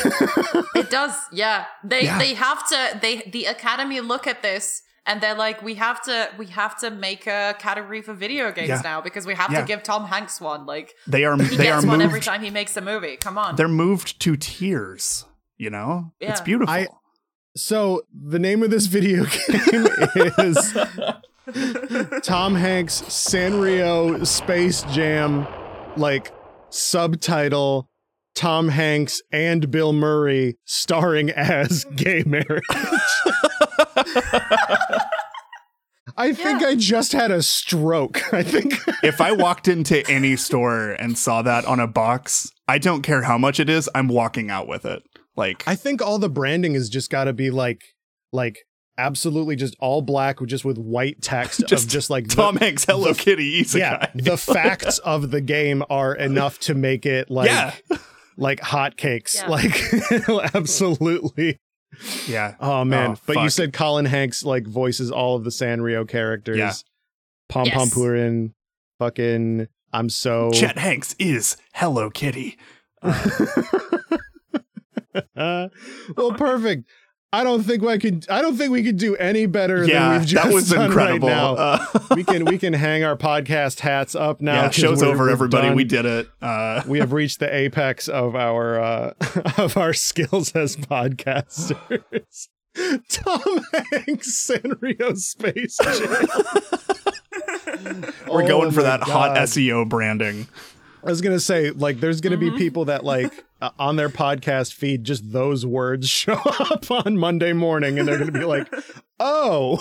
It 0.76 0.90
does, 0.90 1.16
yeah. 1.32 1.66
They 1.84 2.04
Yeah. 2.04 2.18
they 2.20 2.34
have 2.36 2.68
to. 2.70 3.00
They 3.02 3.24
the 3.32 3.46
Academy 3.46 4.00
look 4.02 4.28
at 4.28 4.42
this 4.42 4.82
and 5.08 5.20
they're 5.22 5.34
like, 5.36 5.62
we 5.64 5.76
have 5.76 6.02
to 6.04 6.30
we 6.38 6.46
have 6.48 6.78
to 6.80 6.92
make 6.92 7.26
a 7.28 7.56
category 7.58 8.02
for 8.02 8.14
video 8.14 8.52
games 8.52 8.70
Yeah. 8.70 8.82
now 8.84 9.02
because 9.02 9.26
we 9.26 9.34
have 9.36 9.52
Yeah. 9.52 9.62
to 9.62 9.66
give 9.66 9.82
Tom 9.84 10.06
Hanks 10.06 10.40
one. 10.40 10.66
Like 10.66 10.94
They 11.08 11.24
are 11.26 11.36
he 11.38 11.56
they 11.58 11.70
are 11.70 11.78
gets 11.78 11.86
one 11.86 11.98
moved 12.00 12.10
every 12.10 12.22
time 12.22 12.42
he 12.44 12.50
makes 12.52 12.78
a 12.78 12.82
movie. 12.82 13.18
Come 13.18 13.38
on. 13.40 13.56
they're 13.56 13.68
moved 13.68 14.20
to 14.22 14.36
tears, 14.36 15.26
you 15.58 15.70
know? 15.72 16.12
It's 16.20 16.42
beautiful. 16.42 16.72
I- 16.74 16.88
so 17.56 18.02
the 18.14 18.40
name 18.40 18.64
of 18.64 18.70
this 18.70 18.86
video 18.88 19.26
game 19.48 19.88
is 20.40 20.74
Tom 22.24 22.56
Hanks 22.56 23.02
Sanrio 23.04 24.26
Space 24.26 24.84
Jam, 24.84 25.48
like 25.98 26.32
subtitle 26.70 27.90
Tom 28.36 28.70
Hanks 28.70 29.22
and 29.32 29.70
Bill 29.70 29.92
Murray 29.92 30.58
starring 30.66 31.30
as 31.32 31.84
gay 31.96 32.24
marriage. 32.26 32.64
I 36.18 36.34
think 36.34 36.62
Yeah. 36.62 36.68
I 36.68 36.76
just 36.76 37.14
had 37.14 37.32
a 37.32 37.42
stroke. 37.42 38.34
I 38.34 38.44
think 38.44 38.76
if 39.04 39.22
I 39.22 39.32
walked 39.32 39.68
into 39.68 40.08
any 40.10 40.36
store 40.36 40.92
and 40.92 41.18
saw 41.18 41.42
that 41.42 41.66
on 41.66 41.80
a 41.80 41.88
box, 41.88 42.52
I 42.68 42.78
don't 42.78 43.02
care 43.02 43.24
how 43.24 43.38
much 43.38 43.60
it 43.60 43.70
is, 43.70 43.90
I'm 43.96 44.08
walking 44.08 44.50
out 44.50 44.68
with 44.68 44.86
it. 44.86 45.04
Like 45.36 45.64
I 45.68 45.76
think 45.76 46.02
all 46.02 46.20
the 46.20 46.30
branding 46.30 46.74
has 46.74 46.90
just 46.90 47.10
got 47.10 47.26
to 47.26 47.34
be 47.34 47.50
like 47.52 47.82
like 48.34 48.60
absolutely 48.98 49.56
just 49.56 49.76
all 49.80 50.02
black 50.02 50.38
just 50.46 50.64
with 50.66 50.78
white 50.78 51.22
text 51.22 51.64
Just 51.68 51.86
of 51.86 51.90
just 51.92 52.10
like 52.10 52.28
the- 52.28 52.36
Tom 52.36 52.58
Hanks 52.58 52.86
Hello 52.86 53.14
the- 53.14 53.20
Kitty 53.20 53.64
Isekai. 53.64 53.78
yeah, 53.80 54.08
the 54.14 54.38
facts 54.54 54.98
of 55.00 55.32
the 55.32 55.42
game 55.42 55.84
are 55.90 56.14
enough 56.14 56.60
to 56.60 56.76
make 56.76 57.06
it 57.06 57.32
like 57.32 57.50
yeah. 57.50 57.74
like 58.38 58.60
hotcakes. 58.60 59.36
Yeah. 59.36 59.48
Like 59.48 60.56
absolutely. 60.56 61.58
Yeah. 62.28 62.56
Oh 62.60 62.84
man. 62.86 63.12
Oh, 63.12 63.22
but 63.26 63.38
you 63.44 63.50
said 63.50 63.74
Colin 63.74 64.06
Hanks 64.06 64.44
like 64.44 64.66
voices 64.68 65.12
all 65.12 65.36
of 65.36 65.44
the 65.44 65.50
Sanrio 65.50 66.08
characters. 66.08 66.58
Yeah. 66.58 66.74
Pom 67.50 67.66
Pom 67.70 67.88
Yes. 67.88 67.94
Purin, 67.96 68.54
fucking 69.00 69.68
I'm 69.92 70.10
so 70.10 70.52
Chet 70.52 70.78
Hanks 70.78 71.16
is 71.20 71.58
Hello 71.74 72.10
Kitty. 72.10 72.58
Uh, 73.02 73.30
well, 76.18 76.34
perfect. 76.34 76.86
I 77.34 77.46
don't 77.46 77.64
think 77.64 77.82
I 77.86 77.98
could. 77.98 78.26
I 78.30 78.42
don't 78.42 78.58
think 78.58 78.72
we 78.72 78.84
could 78.84 78.98
do 78.98 79.16
any 79.16 79.46
better 79.46 79.86
yeah, 79.86 80.10
than 80.10 80.20
we've 80.20 80.28
just 80.28 80.44
that 80.44 80.54
was 80.54 80.70
done 80.70 80.88
incredible. 80.88 81.30
right 81.30 81.36
now. 81.36 81.54
Uh, 81.56 81.86
we 82.16 82.26
can 82.26 82.44
we 82.44 82.58
can 82.58 82.74
hang 82.74 83.06
our 83.06 83.16
podcast 83.16 83.80
hats 83.80 84.16
up 84.16 84.42
now. 84.42 84.64
yeah, 84.64 84.70
show's 84.70 85.02
over, 85.02 85.30
everybody. 85.30 85.68
done. 85.68 85.76
We 85.78 85.86
did 85.86 86.06
it. 86.06 86.30
Uh, 86.42 86.84
we 86.86 87.00
have 87.00 87.14
reached 87.14 87.40
the 87.40 87.54
apex 87.54 88.10
of 88.10 88.36
our 88.36 88.80
uh, 88.82 89.14
of 89.58 89.78
our 89.78 89.94
skills 89.94 90.52
as 90.54 90.76
podcasters. 90.76 92.50
Tom 93.10 93.66
Hanks, 93.92 94.48
Sanrio 94.50 95.18
Space 95.18 95.78
Jam. 95.82 95.98
we're 98.30 98.44
Oh 98.44 98.48
going 98.48 98.72
for 98.72 98.84
that 98.84 99.04
hot 99.04 99.38
SEO 99.38 99.88
branding. 99.88 100.48
I 101.04 101.10
was 101.10 101.22
gonna 101.22 101.40
say, 101.40 101.72
like, 101.72 102.00
there's 102.00 102.22
gonna 102.22 102.38
Mm-hmm. 102.38 102.56
be 102.56 102.64
people 102.64 102.86
that 102.86 103.04
like 103.04 103.44
uh, 103.62 103.70
on 103.80 103.96
their 103.96 104.10
podcast 104.10 104.74
feed, 104.74 105.04
just 105.04 105.32
those 105.32 105.66
words 105.66 106.10
show 106.22 106.34
up 106.34 106.90
on 106.92 107.18
Monday 107.18 107.54
morning, 107.54 107.98
and 108.00 108.08
they're 108.08 108.18
gonna 108.20 108.32
be 108.32 108.46
like, 108.46 108.72
"Oh, 109.20 109.78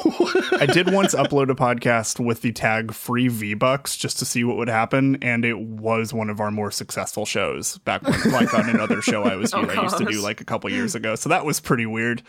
I 0.58 0.66
did 0.66 0.92
once 0.92 1.14
upload 1.14 1.50
a 1.50 1.54
podcast 1.54 2.24
with 2.24 2.42
the 2.42 2.52
tag 2.52 2.92
free 2.92 3.28
V 3.28 3.54
Bucks 3.54 3.96
just 3.96 4.18
to 4.20 4.24
see 4.24 4.44
what 4.44 4.56
would 4.56 4.68
happen, 4.68 5.16
and 5.22 5.44
it 5.44 5.58
was 5.58 6.12
one 6.12 6.30
of 6.30 6.40
our 6.40 6.50
more 6.50 6.70
successful 6.70 7.24
shows 7.26 7.78
back 7.78 8.02
when, 8.02 8.32
like 8.32 8.52
on 8.54 8.68
another 8.70 9.00
show 9.02 9.22
I 9.24 9.36
was 9.36 9.52
Oh, 9.54 9.64
I 9.64 9.82
used 9.82 9.98
to 9.98 10.04
do 10.04 10.20
like 10.20 10.40
a 10.40 10.44
couple 10.44 10.70
years 10.70 10.94
ago. 10.94 11.14
So 11.14 11.28
that 11.30 11.44
was 11.44 11.60
pretty 11.60 11.86
weird. 11.86 12.22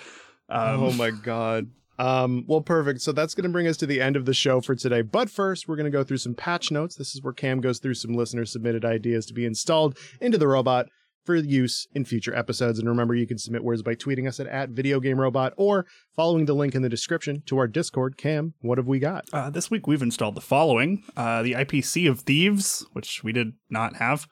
Um, 0.50 0.84
oh 0.84 0.92
my 0.94 1.12
god." 1.12 1.70
Um, 2.02 2.46
well, 2.48 2.62
perfect. 2.62 3.02
So 3.02 3.12
that's 3.12 3.36
going 3.36 3.44
to 3.44 3.50
bring 3.50 3.68
us 3.68 3.78
to 3.78 3.86
the 3.86 4.02
end 4.02 4.16
of 4.16 4.26
the 4.26 4.34
show 4.34 4.60
for 4.60 4.74
today. 4.74 5.04
But 5.04 5.30
first, 5.30 5.68
we're 5.68 5.76
going 5.76 5.92
to 5.92 5.96
go 5.96 6.04
through 6.04 6.18
some 6.18 6.34
patch 6.34 6.72
notes. 6.72 6.96
This 6.96 7.14
is 7.14 7.22
where 7.22 7.32
Kam 7.32 7.62
goes 7.62 7.78
through 7.78 7.94
some 7.94 8.14
listener 8.14 8.44
submitted 8.44 8.84
ideas 8.84 9.28
to 9.28 9.36
be 9.36 9.46
installed 9.46 9.96
into 10.20 10.40
the 10.40 10.48
robot 10.48 10.88
for 11.26 11.36
use 11.36 11.88
in 11.94 12.04
future 12.04 12.36
episodes. 12.36 12.80
And 12.80 12.90
remember, 12.90 13.14
you 13.14 13.28
can 13.28 13.38
submit 13.38 13.64
words 13.64 13.84
by 13.84 13.94
tweeting 13.94 14.28
us 14.28 14.40
at, 14.40 14.48
at 14.48 14.70
Video 14.70 15.00
Game 15.00 15.20
Robot 15.20 15.54
or 15.58 15.86
following 16.16 16.46
the 16.46 16.56
link 16.56 16.74
in 16.74 16.82
the 16.82 16.90
description 16.90 17.44
to 17.46 17.60
our 17.60 17.68
Discord. 17.68 18.18
Kam, 18.18 18.56
what 18.62 18.80
have 18.80 18.88
we 18.88 18.98
got? 18.98 19.26
Uh, 19.32 19.52
this 19.52 19.70
week 19.70 19.86
we've 19.86 20.02
installed 20.02 20.34
the 20.34 20.42
following: 20.42 21.04
uh, 21.16 21.44
the 21.44 21.54
IPC 21.54 22.10
of 22.10 22.22
Thieves, 22.22 22.84
which 22.94 23.24
we 23.24 23.32
did 23.32 23.54
not 23.70 23.98
have. 23.98 24.28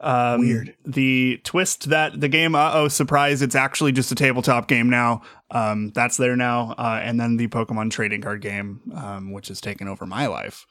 Um, 0.00 0.40
Weird. 0.40 0.74
The 0.84 1.40
twist 1.44 1.90
that 1.90 2.20
the 2.20 2.28
game, 2.28 2.54
uh 2.54 2.72
oh, 2.74 2.88
surprise! 2.88 3.42
It's 3.42 3.54
actually 3.54 3.92
just 3.92 4.12
a 4.12 4.14
tabletop 4.14 4.68
game 4.68 4.90
now. 4.90 5.22
Um, 5.50 5.90
that's 5.90 6.16
there 6.16 6.36
now. 6.36 6.74
Uh, 6.76 7.00
and 7.02 7.20
then 7.20 7.36
the 7.36 7.48
Pokemon 7.48 7.90
trading 7.90 8.20
card 8.20 8.40
game, 8.40 8.80
um, 8.94 9.32
which 9.32 9.48
has 9.48 9.60
taken 9.60 9.88
over 9.88 10.04
my 10.04 10.26
life. 10.26 10.66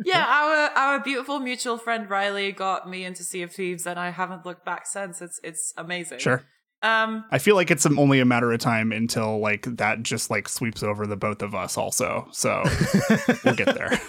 yeah, 0.04 0.24
our 0.26 0.54
our 0.76 1.00
beautiful 1.00 1.40
mutual 1.40 1.78
friend 1.78 2.08
Riley 2.08 2.52
got 2.52 2.88
me 2.88 3.04
into 3.04 3.24
Sea 3.24 3.42
of 3.42 3.52
Thieves, 3.52 3.86
and 3.86 3.98
I 3.98 4.10
haven't 4.10 4.46
looked 4.46 4.64
back 4.64 4.86
since. 4.86 5.20
It's 5.20 5.40
it's 5.42 5.74
amazing. 5.76 6.20
Sure. 6.20 6.42
Um, 6.82 7.24
I 7.30 7.38
feel 7.38 7.54
like 7.56 7.70
it's 7.70 7.86
only 7.86 8.20
a 8.20 8.24
matter 8.24 8.52
of 8.52 8.60
time 8.60 8.92
until 8.92 9.38
like 9.40 9.64
that 9.76 10.02
just 10.02 10.30
like 10.30 10.48
sweeps 10.48 10.82
over 10.82 11.06
the 11.06 11.16
both 11.16 11.42
of 11.42 11.54
us 11.54 11.76
also. 11.76 12.26
So 12.32 12.62
we'll 13.44 13.54
get 13.54 13.74
there. 13.74 14.00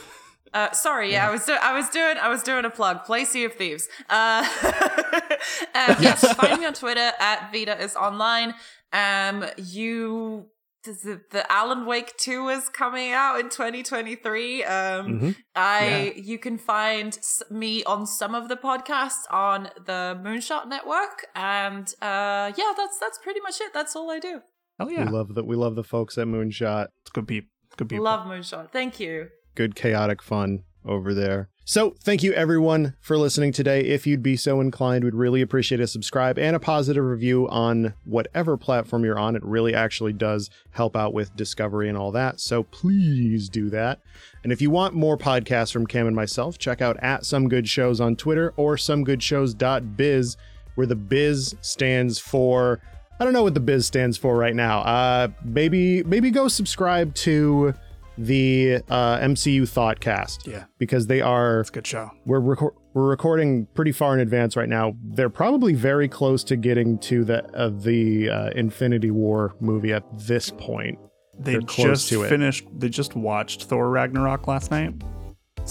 Uh, 0.54 0.72
sorry, 0.72 1.12
yeah, 1.12 1.28
I 1.28 1.32
was 1.32 1.46
doing, 1.46 1.60
I 1.62 1.74
was 1.74 1.90
doing, 1.90 2.18
I 2.18 2.30
was 2.30 2.44
doing 2.44 2.66
a 2.66 2.70
plug. 2.70 3.06
Play 3.06 3.26
Sea 3.26 3.46
of 3.46 3.54
Thieves. 3.54 3.88
Uh, 4.10 4.48
um, 4.64 5.96
yes, 6.00 6.32
find 6.36 6.60
me 6.60 6.66
on 6.66 6.74
Twitter 6.74 7.12
at 7.20 7.52
Vida 7.52 7.82
is 7.82 7.96
online. 7.96 8.54
Um, 8.92 9.46
you 9.58 10.48
the, 10.84 11.22
the 11.32 11.50
Alan 11.52 11.86
Wake 11.86 12.16
2 12.18 12.50
is 12.50 12.68
coming 12.70 13.12
out 13.12 13.40
in 13.40 13.50
2023. 13.50 14.64
Um, 14.64 14.74
Mm-hmm. 14.74 15.32
I 15.56 16.14
you 16.16 16.38
can 16.38 16.58
find 16.58 17.18
me 17.50 17.84
on 17.84 18.06
some 18.06 18.36
of 18.36 18.48
the 18.50 18.56
podcasts 18.56 19.32
on 19.32 19.70
the 19.86 20.20
Moonshot 20.24 20.68
Network, 20.68 21.28
and 21.36 21.88
uh, 22.02 22.52
yeah, 22.58 22.74
that's 22.76 22.98
that's 23.00 23.18
pretty 23.20 23.40
much 23.42 23.60
it. 23.62 23.74
That's 23.74 23.96
all 23.96 24.10
I 24.10 24.20
do. 24.20 24.42
Hell 24.80 24.88
We 24.88 24.96
yeah. 24.96 25.10
love 25.10 25.34
that. 25.36 25.46
We 25.46 25.56
love 25.56 25.76
the 25.76 25.84
folks 25.84 26.18
at 26.18 26.28
Moonshot. 26.28 26.88
It's 27.04 27.12
good 27.12 27.28
people. 27.28 27.50
Good 27.78 27.90
people. 27.90 28.06
Love 28.06 28.28
Moonshot. 28.28 28.72
Thank 28.72 29.00
you. 29.00 29.30
Good 29.56 29.76
chaotic 29.76 30.22
fun 30.22 30.64
over 30.86 31.14
there. 31.14 31.50
So, 31.66 31.96
thank 32.02 32.24
you 32.24 32.34
everyone 32.34 32.98
for 33.00 33.18
listening 33.18 33.54
today. 33.54 33.86
If 33.86 34.06
you'd 34.06 34.22
be 34.22 34.36
so 34.36 34.60
inclined, 34.60 35.06
we'd 35.06 35.16
really 35.16 35.42
appreciate 35.42 35.80
a 35.80 35.88
subscribe 35.88 36.38
and 36.38 36.58
a 36.58 36.60
positive 36.60 37.06
review 37.06 37.48
on 37.48 37.94
whatever 38.04 38.58
platform 38.58 39.06
you're 39.06 39.18
on. 39.18 39.38
It 39.38 39.46
really 39.46 39.74
actually 39.74 40.12
does 40.12 40.50
help 40.72 40.98
out 40.98 41.14
with 41.14 41.34
discovery 41.38 41.88
and 41.88 41.98
all 41.98 42.12
that. 42.12 42.42
So, 42.42 42.64
please 42.64 43.48
do 43.48 43.70
that. 43.70 44.02
And 44.44 44.52
if 44.52 44.62
you 44.62 44.70
want 44.72 44.94
more 44.94 45.18
podcasts 45.18 45.72
from 45.72 45.88
Kam 45.88 46.06
and 46.06 46.16
myself, 46.16 46.58
check 46.58 46.82
out 46.82 46.98
at 47.02 47.26
Some 47.26 47.48
Good 47.48 47.70
Shows 47.70 48.02
on 48.02 48.18
Twitter 48.18 48.54
or 48.58 48.76
somegoodshows.biz, 48.76 50.38
where 50.76 50.88
the 50.88 50.96
biz 50.98 51.56
stands 51.62 52.20
for 52.20 52.82
I 53.20 53.24
don't 53.24 53.34
know 53.34 53.44
what 53.44 53.54
the 53.54 53.62
biz 53.62 53.86
stands 53.86 54.18
for 54.18 54.36
right 54.36 54.56
now. 54.56 54.80
Uh 54.80 55.30
maybe 55.46 56.04
maybe 56.04 56.30
go 56.30 56.50
subscribe 56.50 57.14
to 57.16 57.74
the 58.18 58.76
uh, 58.90 59.18
MCU 59.20 59.62
Thoughtcast 59.64 60.46
Yeah. 60.48 60.66
because 60.78 61.08
they 61.08 61.22
are 61.22 61.62
It's 61.62 61.70
a 61.70 61.74
good 61.74 61.88
show. 61.88 62.12
we're 62.26 62.40
reco- 62.42 62.76
we're 62.94 63.10
recording 63.10 63.66
pretty 63.74 63.92
far 63.92 64.14
in 64.14 64.20
advance 64.20 64.56
right 64.56 64.70
now. 64.70 64.94
They're 65.04 65.30
probably 65.30 65.74
very 65.74 66.08
close 66.08 66.44
to 66.46 66.56
getting 66.56 67.00
to 67.00 67.24
the 67.24 67.44
uh, 67.56 67.70
the 67.70 68.30
uh, 68.30 68.50
Infinity 68.52 69.10
War 69.12 69.56
movie 69.60 69.92
at 69.94 70.04
this 70.28 70.52
point. 70.52 71.00
They 71.40 71.54
They're 71.54 71.62
close 71.62 72.02
just 72.02 72.10
to 72.10 72.24
it. 72.24 72.30
finished. 72.30 72.68
They 72.78 72.90
just 72.90 73.16
watched 73.16 73.64
Thor 73.64 73.90
Ragnarok 73.90 74.48
last 74.48 74.70
night. 74.70 74.94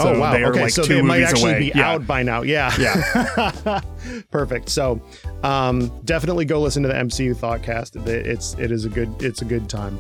Oh 0.00 0.18
wow! 0.18 0.34
Okay, 0.34 0.62
like 0.62 0.70
so 0.70 0.82
two 0.82 0.94
they 0.94 1.02
might 1.02 1.22
actually 1.22 1.50
away. 1.50 1.58
be 1.58 1.72
Yeah. 1.74 1.90
out 1.92 2.06
by 2.06 2.22
now. 2.22 2.42
Yeah. 2.42 2.74
Yeah. 2.78 3.80
Perfect. 4.30 4.68
So, 4.68 5.00
um, 5.42 5.92
definitely 6.04 6.44
go 6.44 6.60
listen 6.60 6.82
to 6.82 6.88
the 6.88 6.94
MCU 6.94 7.34
Thoughtcast. 7.36 8.04
It's 8.06 8.54
it 8.58 8.70
is 8.72 8.84
a 8.84 8.88
good 8.88 9.22
it's 9.22 9.42
a 9.42 9.44
good 9.44 9.68
time. 9.68 9.98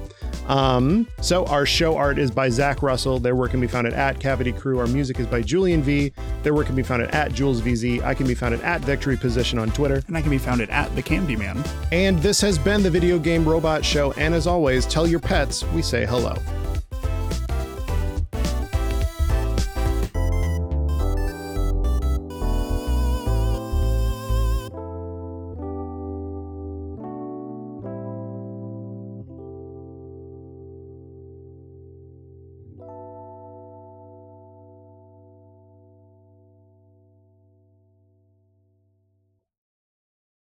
Um, 0.48 1.06
so 1.20 1.44
our 1.46 1.64
show 1.66 1.96
art 1.96 2.18
is 2.18 2.30
by 2.30 2.48
Zack 2.48 2.82
Russell. 2.82 3.18
Their 3.20 3.36
work 3.36 3.52
can 3.52 3.60
be 3.60 3.66
found 3.68 3.86
at, 3.86 3.92
at 3.92 4.18
Cavity 4.18 4.50
Crew. 4.52 4.78
Our 4.80 4.86
music 4.88 5.20
is 5.20 5.26
by 5.26 5.40
Julian 5.42 5.82
V. 5.82 6.12
Their 6.42 6.52
work 6.54 6.66
can 6.66 6.74
be 6.74 6.82
found 6.82 7.02
at, 7.02 7.14
at 7.14 7.32
Jules 7.32 7.60
VZ. 7.60 8.02
I 8.02 8.14
can 8.14 8.26
be 8.26 8.34
found 8.34 8.54
at, 8.54 8.60
at 8.62 8.80
Victory 8.80 9.16
Position 9.16 9.58
on 9.58 9.70
Twitter. 9.70 10.02
and 10.08 10.16
I 10.16 10.20
can 10.20 10.30
be 10.30 10.38
found 10.38 10.62
at 10.62 10.96
the 10.96 11.02
Candyman. 11.02 11.64
And 11.92 12.18
this 12.18 12.40
has 12.40 12.58
been 12.58 12.82
the 12.82 12.90
Video 12.90 13.18
Game 13.18 13.44
Robot 13.48 13.84
Show. 13.84 14.12
And 14.12 14.34
as 14.34 14.46
always, 14.48 14.84
tell 14.86 15.06
your 15.06 15.20
pets 15.20 15.64
we 15.66 15.80
say 15.82 16.04
hello. 16.06 16.34